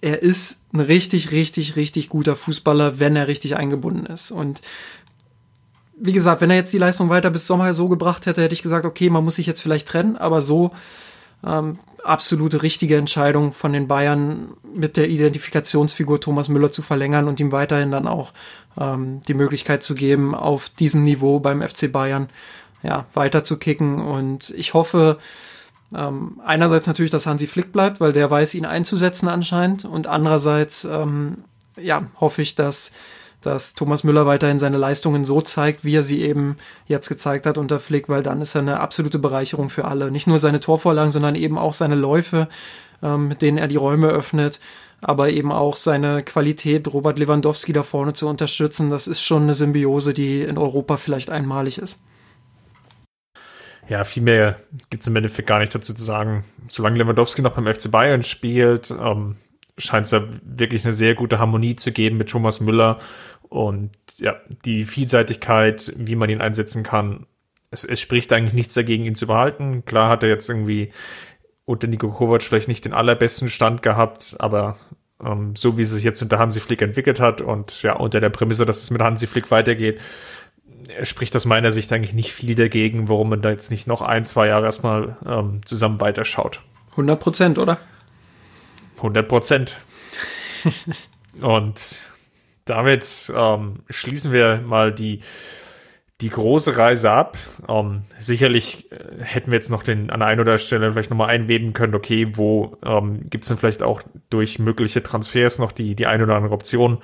[0.00, 4.30] er ist ein richtig, richtig, richtig guter Fußballer, wenn er richtig eingebunden ist.
[4.30, 4.62] Und
[5.96, 8.62] wie gesagt, wenn er jetzt die Leistung weiter bis Sommer so gebracht hätte, hätte ich
[8.62, 10.70] gesagt, okay, man muss sich jetzt vielleicht trennen, aber so
[11.44, 17.40] ähm, absolute richtige Entscheidung von den Bayern mit der Identifikationsfigur Thomas Müller zu verlängern und
[17.40, 18.32] ihm weiterhin dann auch
[18.78, 22.30] ähm, die Möglichkeit zu geben, auf diesem Niveau beim FC Bayern
[22.82, 24.00] ja, weiter zu kicken.
[24.00, 25.18] Und ich hoffe,
[25.94, 29.84] ähm, einerseits natürlich, dass Hansi Flick bleibt, weil der weiß, ihn einzusetzen anscheinend.
[29.84, 31.38] Und andererseits, ähm,
[31.76, 32.92] ja, hoffe ich, dass
[33.40, 37.58] dass Thomas Müller weiterhin seine Leistungen so zeigt, wie er sie eben jetzt gezeigt hat
[37.58, 40.10] unter Flick, weil dann ist er eine absolute Bereicherung für alle.
[40.10, 42.48] Nicht nur seine Torvorlagen, sondern eben auch seine Läufe,
[43.02, 44.60] ähm, mit denen er die Räume öffnet,
[45.00, 48.90] aber eben auch seine Qualität, Robert Lewandowski da vorne zu unterstützen.
[48.90, 51.98] Das ist schon eine Symbiose, die in Europa vielleicht einmalig ist.
[53.90, 56.44] Ja, viel mehr gibt es im Endeffekt gar nicht dazu zu sagen.
[56.68, 59.34] Solange Lewandowski noch beim FC Bayern spielt, ähm,
[59.76, 63.00] scheint es da wirklich eine sehr gute Harmonie zu geben mit Thomas Müller
[63.48, 67.26] und ja, die Vielseitigkeit, wie man ihn einsetzen kann,
[67.72, 69.84] es, es spricht eigentlich nichts dagegen, ihn zu behalten.
[69.84, 70.92] Klar hat er jetzt irgendwie
[71.64, 74.76] unter Nico Kovac vielleicht nicht den allerbesten Stand gehabt, aber
[75.20, 78.30] ähm, so wie es sich jetzt unter Hansi Flick entwickelt hat und ja, unter der
[78.30, 80.00] Prämisse, dass es mit Hansi Flick weitergeht,
[81.02, 84.24] spricht aus meiner Sicht eigentlich nicht viel dagegen, warum man da jetzt nicht noch ein,
[84.24, 86.62] zwei Jahre erstmal ähm, zusammen weiterschaut.
[86.92, 87.78] 100 Prozent, oder?
[88.96, 89.76] 100 Prozent.
[91.40, 92.10] und
[92.64, 95.20] damit ähm, schließen wir mal die,
[96.20, 97.38] die große Reise ab.
[97.68, 101.72] Ähm, sicherlich äh, hätten wir jetzt noch den an einer oder Stelle vielleicht nochmal einweben
[101.72, 106.06] können, okay, wo ähm, gibt es denn vielleicht auch durch mögliche Transfers noch die, die
[106.06, 106.98] eine oder andere Option.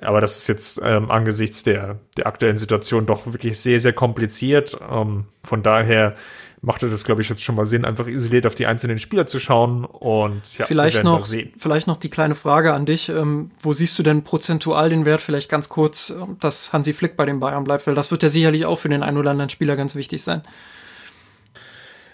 [0.00, 4.78] Aber das ist jetzt ähm, angesichts der, der aktuellen Situation doch wirklich sehr, sehr kompliziert.
[4.90, 6.14] Ähm, von daher
[6.62, 9.38] machte das, glaube ich, jetzt schon mal Sinn, einfach isoliert auf die einzelnen Spieler zu
[9.38, 13.08] schauen und ja, vielleicht noch, vielleicht noch die kleine Frage an dich.
[13.08, 17.16] Ähm, wo siehst du denn prozentual den Wert, vielleicht ganz kurz, ähm, dass Hansi Flick
[17.16, 17.86] bei den Bayern bleibt?
[17.86, 20.42] Weil das wird ja sicherlich auch für den einen oder anderen Spieler ganz wichtig sein.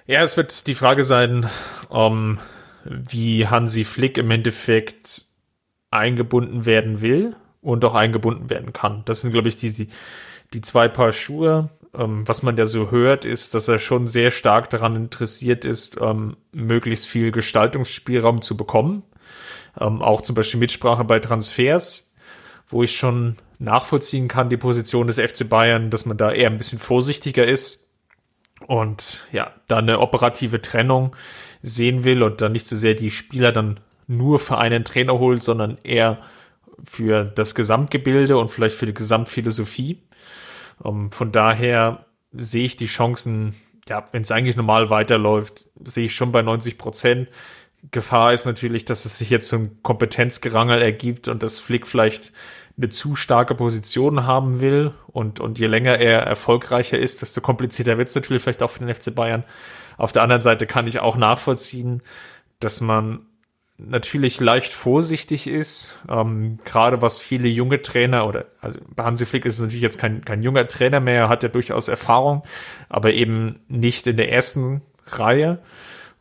[0.06, 1.50] Ja, es wird die Frage sein,
[1.88, 2.38] um,
[2.84, 5.24] wie Hansi Flick im Endeffekt
[5.90, 9.02] eingebunden werden will und auch eingebunden werden kann.
[9.06, 9.88] Das sind, glaube ich, die, die,
[10.52, 14.30] die zwei Paar Schuhe ähm, was man ja so hört, ist, dass er schon sehr
[14.30, 19.02] stark daran interessiert ist, ähm, möglichst viel Gestaltungsspielraum zu bekommen.
[19.78, 22.12] Ähm, auch zum Beispiel Mitsprache bei Transfers,
[22.68, 26.58] wo ich schon nachvollziehen kann, die Position des FC Bayern, dass man da eher ein
[26.58, 27.88] bisschen vorsichtiger ist
[28.66, 31.14] und ja, da eine operative Trennung
[31.62, 35.42] sehen will und dann nicht so sehr die Spieler dann nur für einen Trainer holt,
[35.42, 36.18] sondern eher
[36.84, 40.02] für das Gesamtgebilde und vielleicht für die Gesamtphilosophie.
[40.78, 43.54] Um, ähm, von daher sehe ich die Chancen,
[43.88, 47.28] ja, wenn es eigentlich normal weiterläuft, sehe ich schon bei 90 Prozent.
[47.92, 52.32] Gefahr ist natürlich, dass es sich jetzt so ein Kompetenzgerangel ergibt und dass Flick vielleicht
[52.76, 57.96] eine zu starke Position haben will und, und je länger er erfolgreicher ist, desto komplizierter
[57.96, 59.44] wird es natürlich vielleicht auch für den FC Bayern.
[59.96, 62.02] Auf der anderen Seite kann ich auch nachvollziehen,
[62.60, 63.26] dass man
[63.78, 69.44] natürlich leicht vorsichtig ist, ähm, gerade was viele junge Trainer oder also bei Hansi Flick
[69.44, 72.42] ist es natürlich jetzt kein, kein junger Trainer mehr, hat ja durchaus Erfahrung,
[72.88, 75.58] aber eben nicht in der ersten Reihe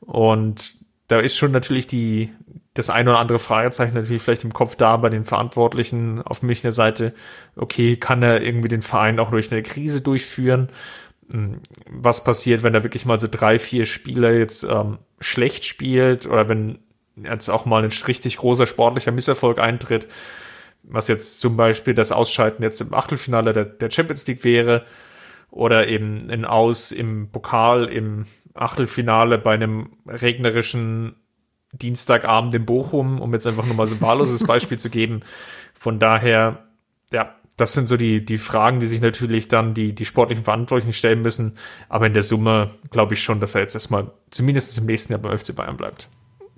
[0.02, 0.76] und
[1.08, 2.32] da ist schon natürlich die
[2.74, 6.72] das ein oder andere Fragezeichen natürlich vielleicht im Kopf da bei den Verantwortlichen auf Münchner
[6.72, 7.14] Seite.
[7.56, 10.68] Okay, kann er irgendwie den Verein auch durch eine Krise durchführen?
[11.32, 16.28] Hm, was passiert, wenn er wirklich mal so drei, vier Spieler jetzt ähm, schlecht spielt
[16.28, 16.80] oder wenn
[17.16, 20.08] jetzt auch mal ein richtig großer sportlicher Misserfolg eintritt,
[20.84, 24.86] was jetzt zum Beispiel das Ausschalten jetzt im Achtelfinale der, der Champions League wäre
[25.50, 31.16] oder eben ein Aus im Pokal im Achtelfinale bei einem regnerischen
[31.72, 35.22] Dienstagabend in Bochum, um jetzt einfach nur mal so ein wahlloses Beispiel zu geben.
[35.74, 36.66] Von daher,
[37.12, 40.94] ja, das sind so die, die Fragen, die sich natürlich dann die, die sportlichen Verantwortlichen
[40.94, 41.58] stellen müssen.
[41.90, 45.22] Aber in der Summe glaube ich schon, dass er jetzt erstmal zumindest im nächsten Jahr
[45.22, 46.10] beim FC Bayern bleibt.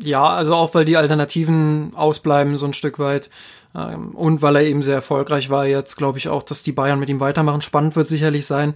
[0.01, 3.29] Ja, also auch weil die Alternativen ausbleiben, so ein Stück weit.
[3.75, 6.99] Ähm, und weil er eben sehr erfolgreich war jetzt, glaube ich auch, dass die Bayern
[6.99, 7.61] mit ihm weitermachen.
[7.61, 8.75] Spannend wird sicherlich sein,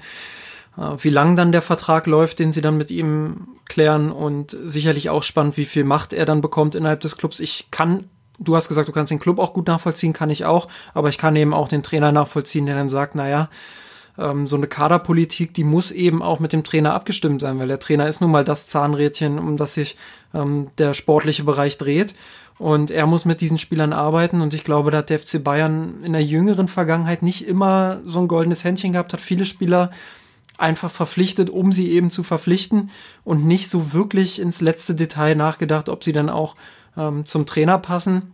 [0.78, 4.12] äh, wie lang dann der Vertrag läuft, den sie dann mit ihm klären.
[4.12, 7.40] Und sicherlich auch spannend, wie viel Macht er dann bekommt innerhalb des Clubs.
[7.40, 8.08] Ich kann
[8.42, 11.18] du hast gesagt, du kannst den Club auch gut nachvollziehen, kann ich auch, aber ich
[11.18, 13.50] kann eben auch den Trainer nachvollziehen, der dann sagt, naja,
[14.22, 17.80] ähm, so eine Kaderpolitik, die muss eben auch mit dem Trainer abgestimmt sein, weil der
[17.80, 19.98] Trainer ist nun mal das Zahnrädchen, um das sich
[20.34, 22.14] ähm, der sportliche Bereich dreht.
[22.58, 24.42] Und er muss mit diesen Spielern arbeiten.
[24.42, 28.20] Und ich glaube, da hat der FC Bayern in der jüngeren Vergangenheit nicht immer so
[28.20, 29.90] ein goldenes Händchen gehabt, hat viele Spieler
[30.60, 32.92] einfach verpflichtet, um sie eben zu verpflichten
[33.24, 36.56] und nicht so wirklich ins letzte Detail nachgedacht, ob sie dann auch
[36.96, 38.34] ähm, zum Trainer passen.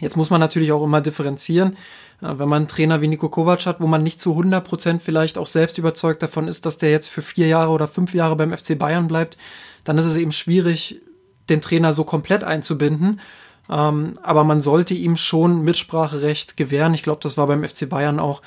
[0.00, 1.76] Jetzt muss man natürlich auch immer differenzieren.
[2.20, 5.02] Äh, wenn man einen Trainer wie Nico Kovac hat, wo man nicht zu 100 Prozent
[5.02, 8.36] vielleicht auch selbst überzeugt davon ist, dass der jetzt für vier Jahre oder fünf Jahre
[8.36, 9.36] beim FC Bayern bleibt,
[9.84, 11.00] dann ist es eben schwierig,
[11.48, 13.20] den Trainer so komplett einzubinden.
[13.68, 16.94] Ähm, aber man sollte ihm schon Mitspracherecht gewähren.
[16.94, 18.42] Ich glaube, das war beim FC Bayern auch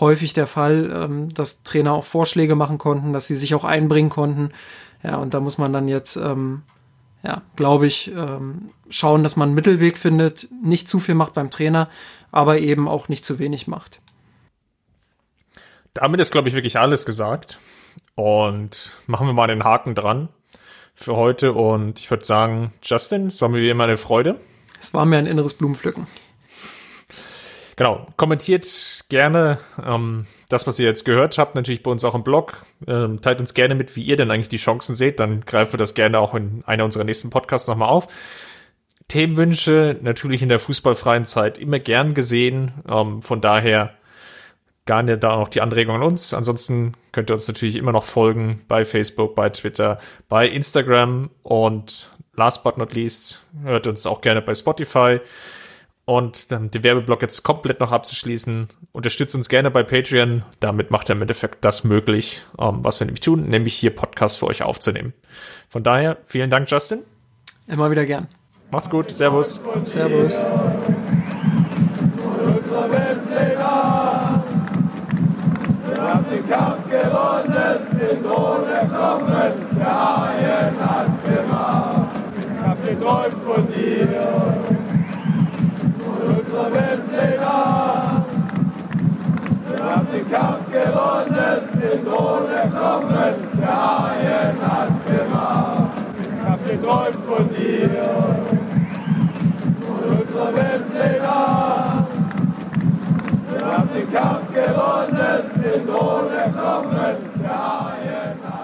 [0.00, 4.10] häufig der Fall, ähm, dass Trainer auch Vorschläge machen konnten, dass sie sich auch einbringen
[4.10, 4.50] konnten.
[5.02, 6.62] Ja, und da muss man dann jetzt ähm,
[7.24, 11.50] ja, glaube ich, ähm, schauen, dass man einen Mittelweg findet, nicht zu viel macht beim
[11.50, 11.88] Trainer,
[12.30, 14.00] aber eben auch nicht zu wenig macht.
[15.94, 17.58] Damit ist, glaube ich, wirklich alles gesagt.
[18.14, 20.28] Und machen wir mal den Haken dran
[20.94, 21.52] für heute.
[21.52, 24.38] Und ich würde sagen, Justin, es war mir wie immer eine Freude.
[24.80, 26.06] Es war mir ein inneres Blumenpflücken.
[27.76, 32.22] Genau, kommentiert gerne ähm, das, was ihr jetzt gehört habt, natürlich bei uns auch im
[32.22, 32.64] Blog.
[32.86, 35.18] Ähm, teilt uns gerne mit, wie ihr denn eigentlich die Chancen seht.
[35.18, 38.06] Dann greifen wir das gerne auch in einer unserer nächsten Podcasts nochmal auf.
[39.08, 42.72] Themenwünsche natürlich in der fußballfreien Zeit immer gern gesehen.
[42.88, 43.94] Ähm, von daher
[44.86, 46.34] gerne da auch die Anregung an uns.
[46.34, 49.98] Ansonsten könnt ihr uns natürlich immer noch folgen bei Facebook, bei Twitter,
[50.28, 55.20] bei Instagram und last but not least hört uns auch gerne bei Spotify.
[56.06, 60.42] Und ähm, den Werbeblock jetzt komplett noch abzuschließen, unterstützt uns gerne bei Patreon.
[60.60, 64.36] Damit macht er im Endeffekt das möglich, ähm, was wir nämlich tun, nämlich hier Podcasts
[64.38, 65.14] für euch aufzunehmen.
[65.68, 67.02] Von daher, vielen Dank, Justin.
[67.66, 68.28] Immer wieder gern.
[68.70, 69.10] Macht's gut.
[69.10, 69.60] Servus.
[69.84, 70.46] Servus.
[76.34, 82.08] den Kampf gewonnen, den Thron erklommen, der Haien hat's gemacht.
[82.38, 84.43] Ich hab geträumt von dir.
[90.34, 95.92] Kampf gewonnen, mit ohne Kommen, der Haien hat's gemacht.
[96.20, 97.90] Ich hab geträumt von dir,
[99.80, 102.08] von unserer Wembley-Nacht.
[103.48, 108.63] Wir haben den Kampf gewonnen, mit ohne Kommen, der Haien hat's gemacht.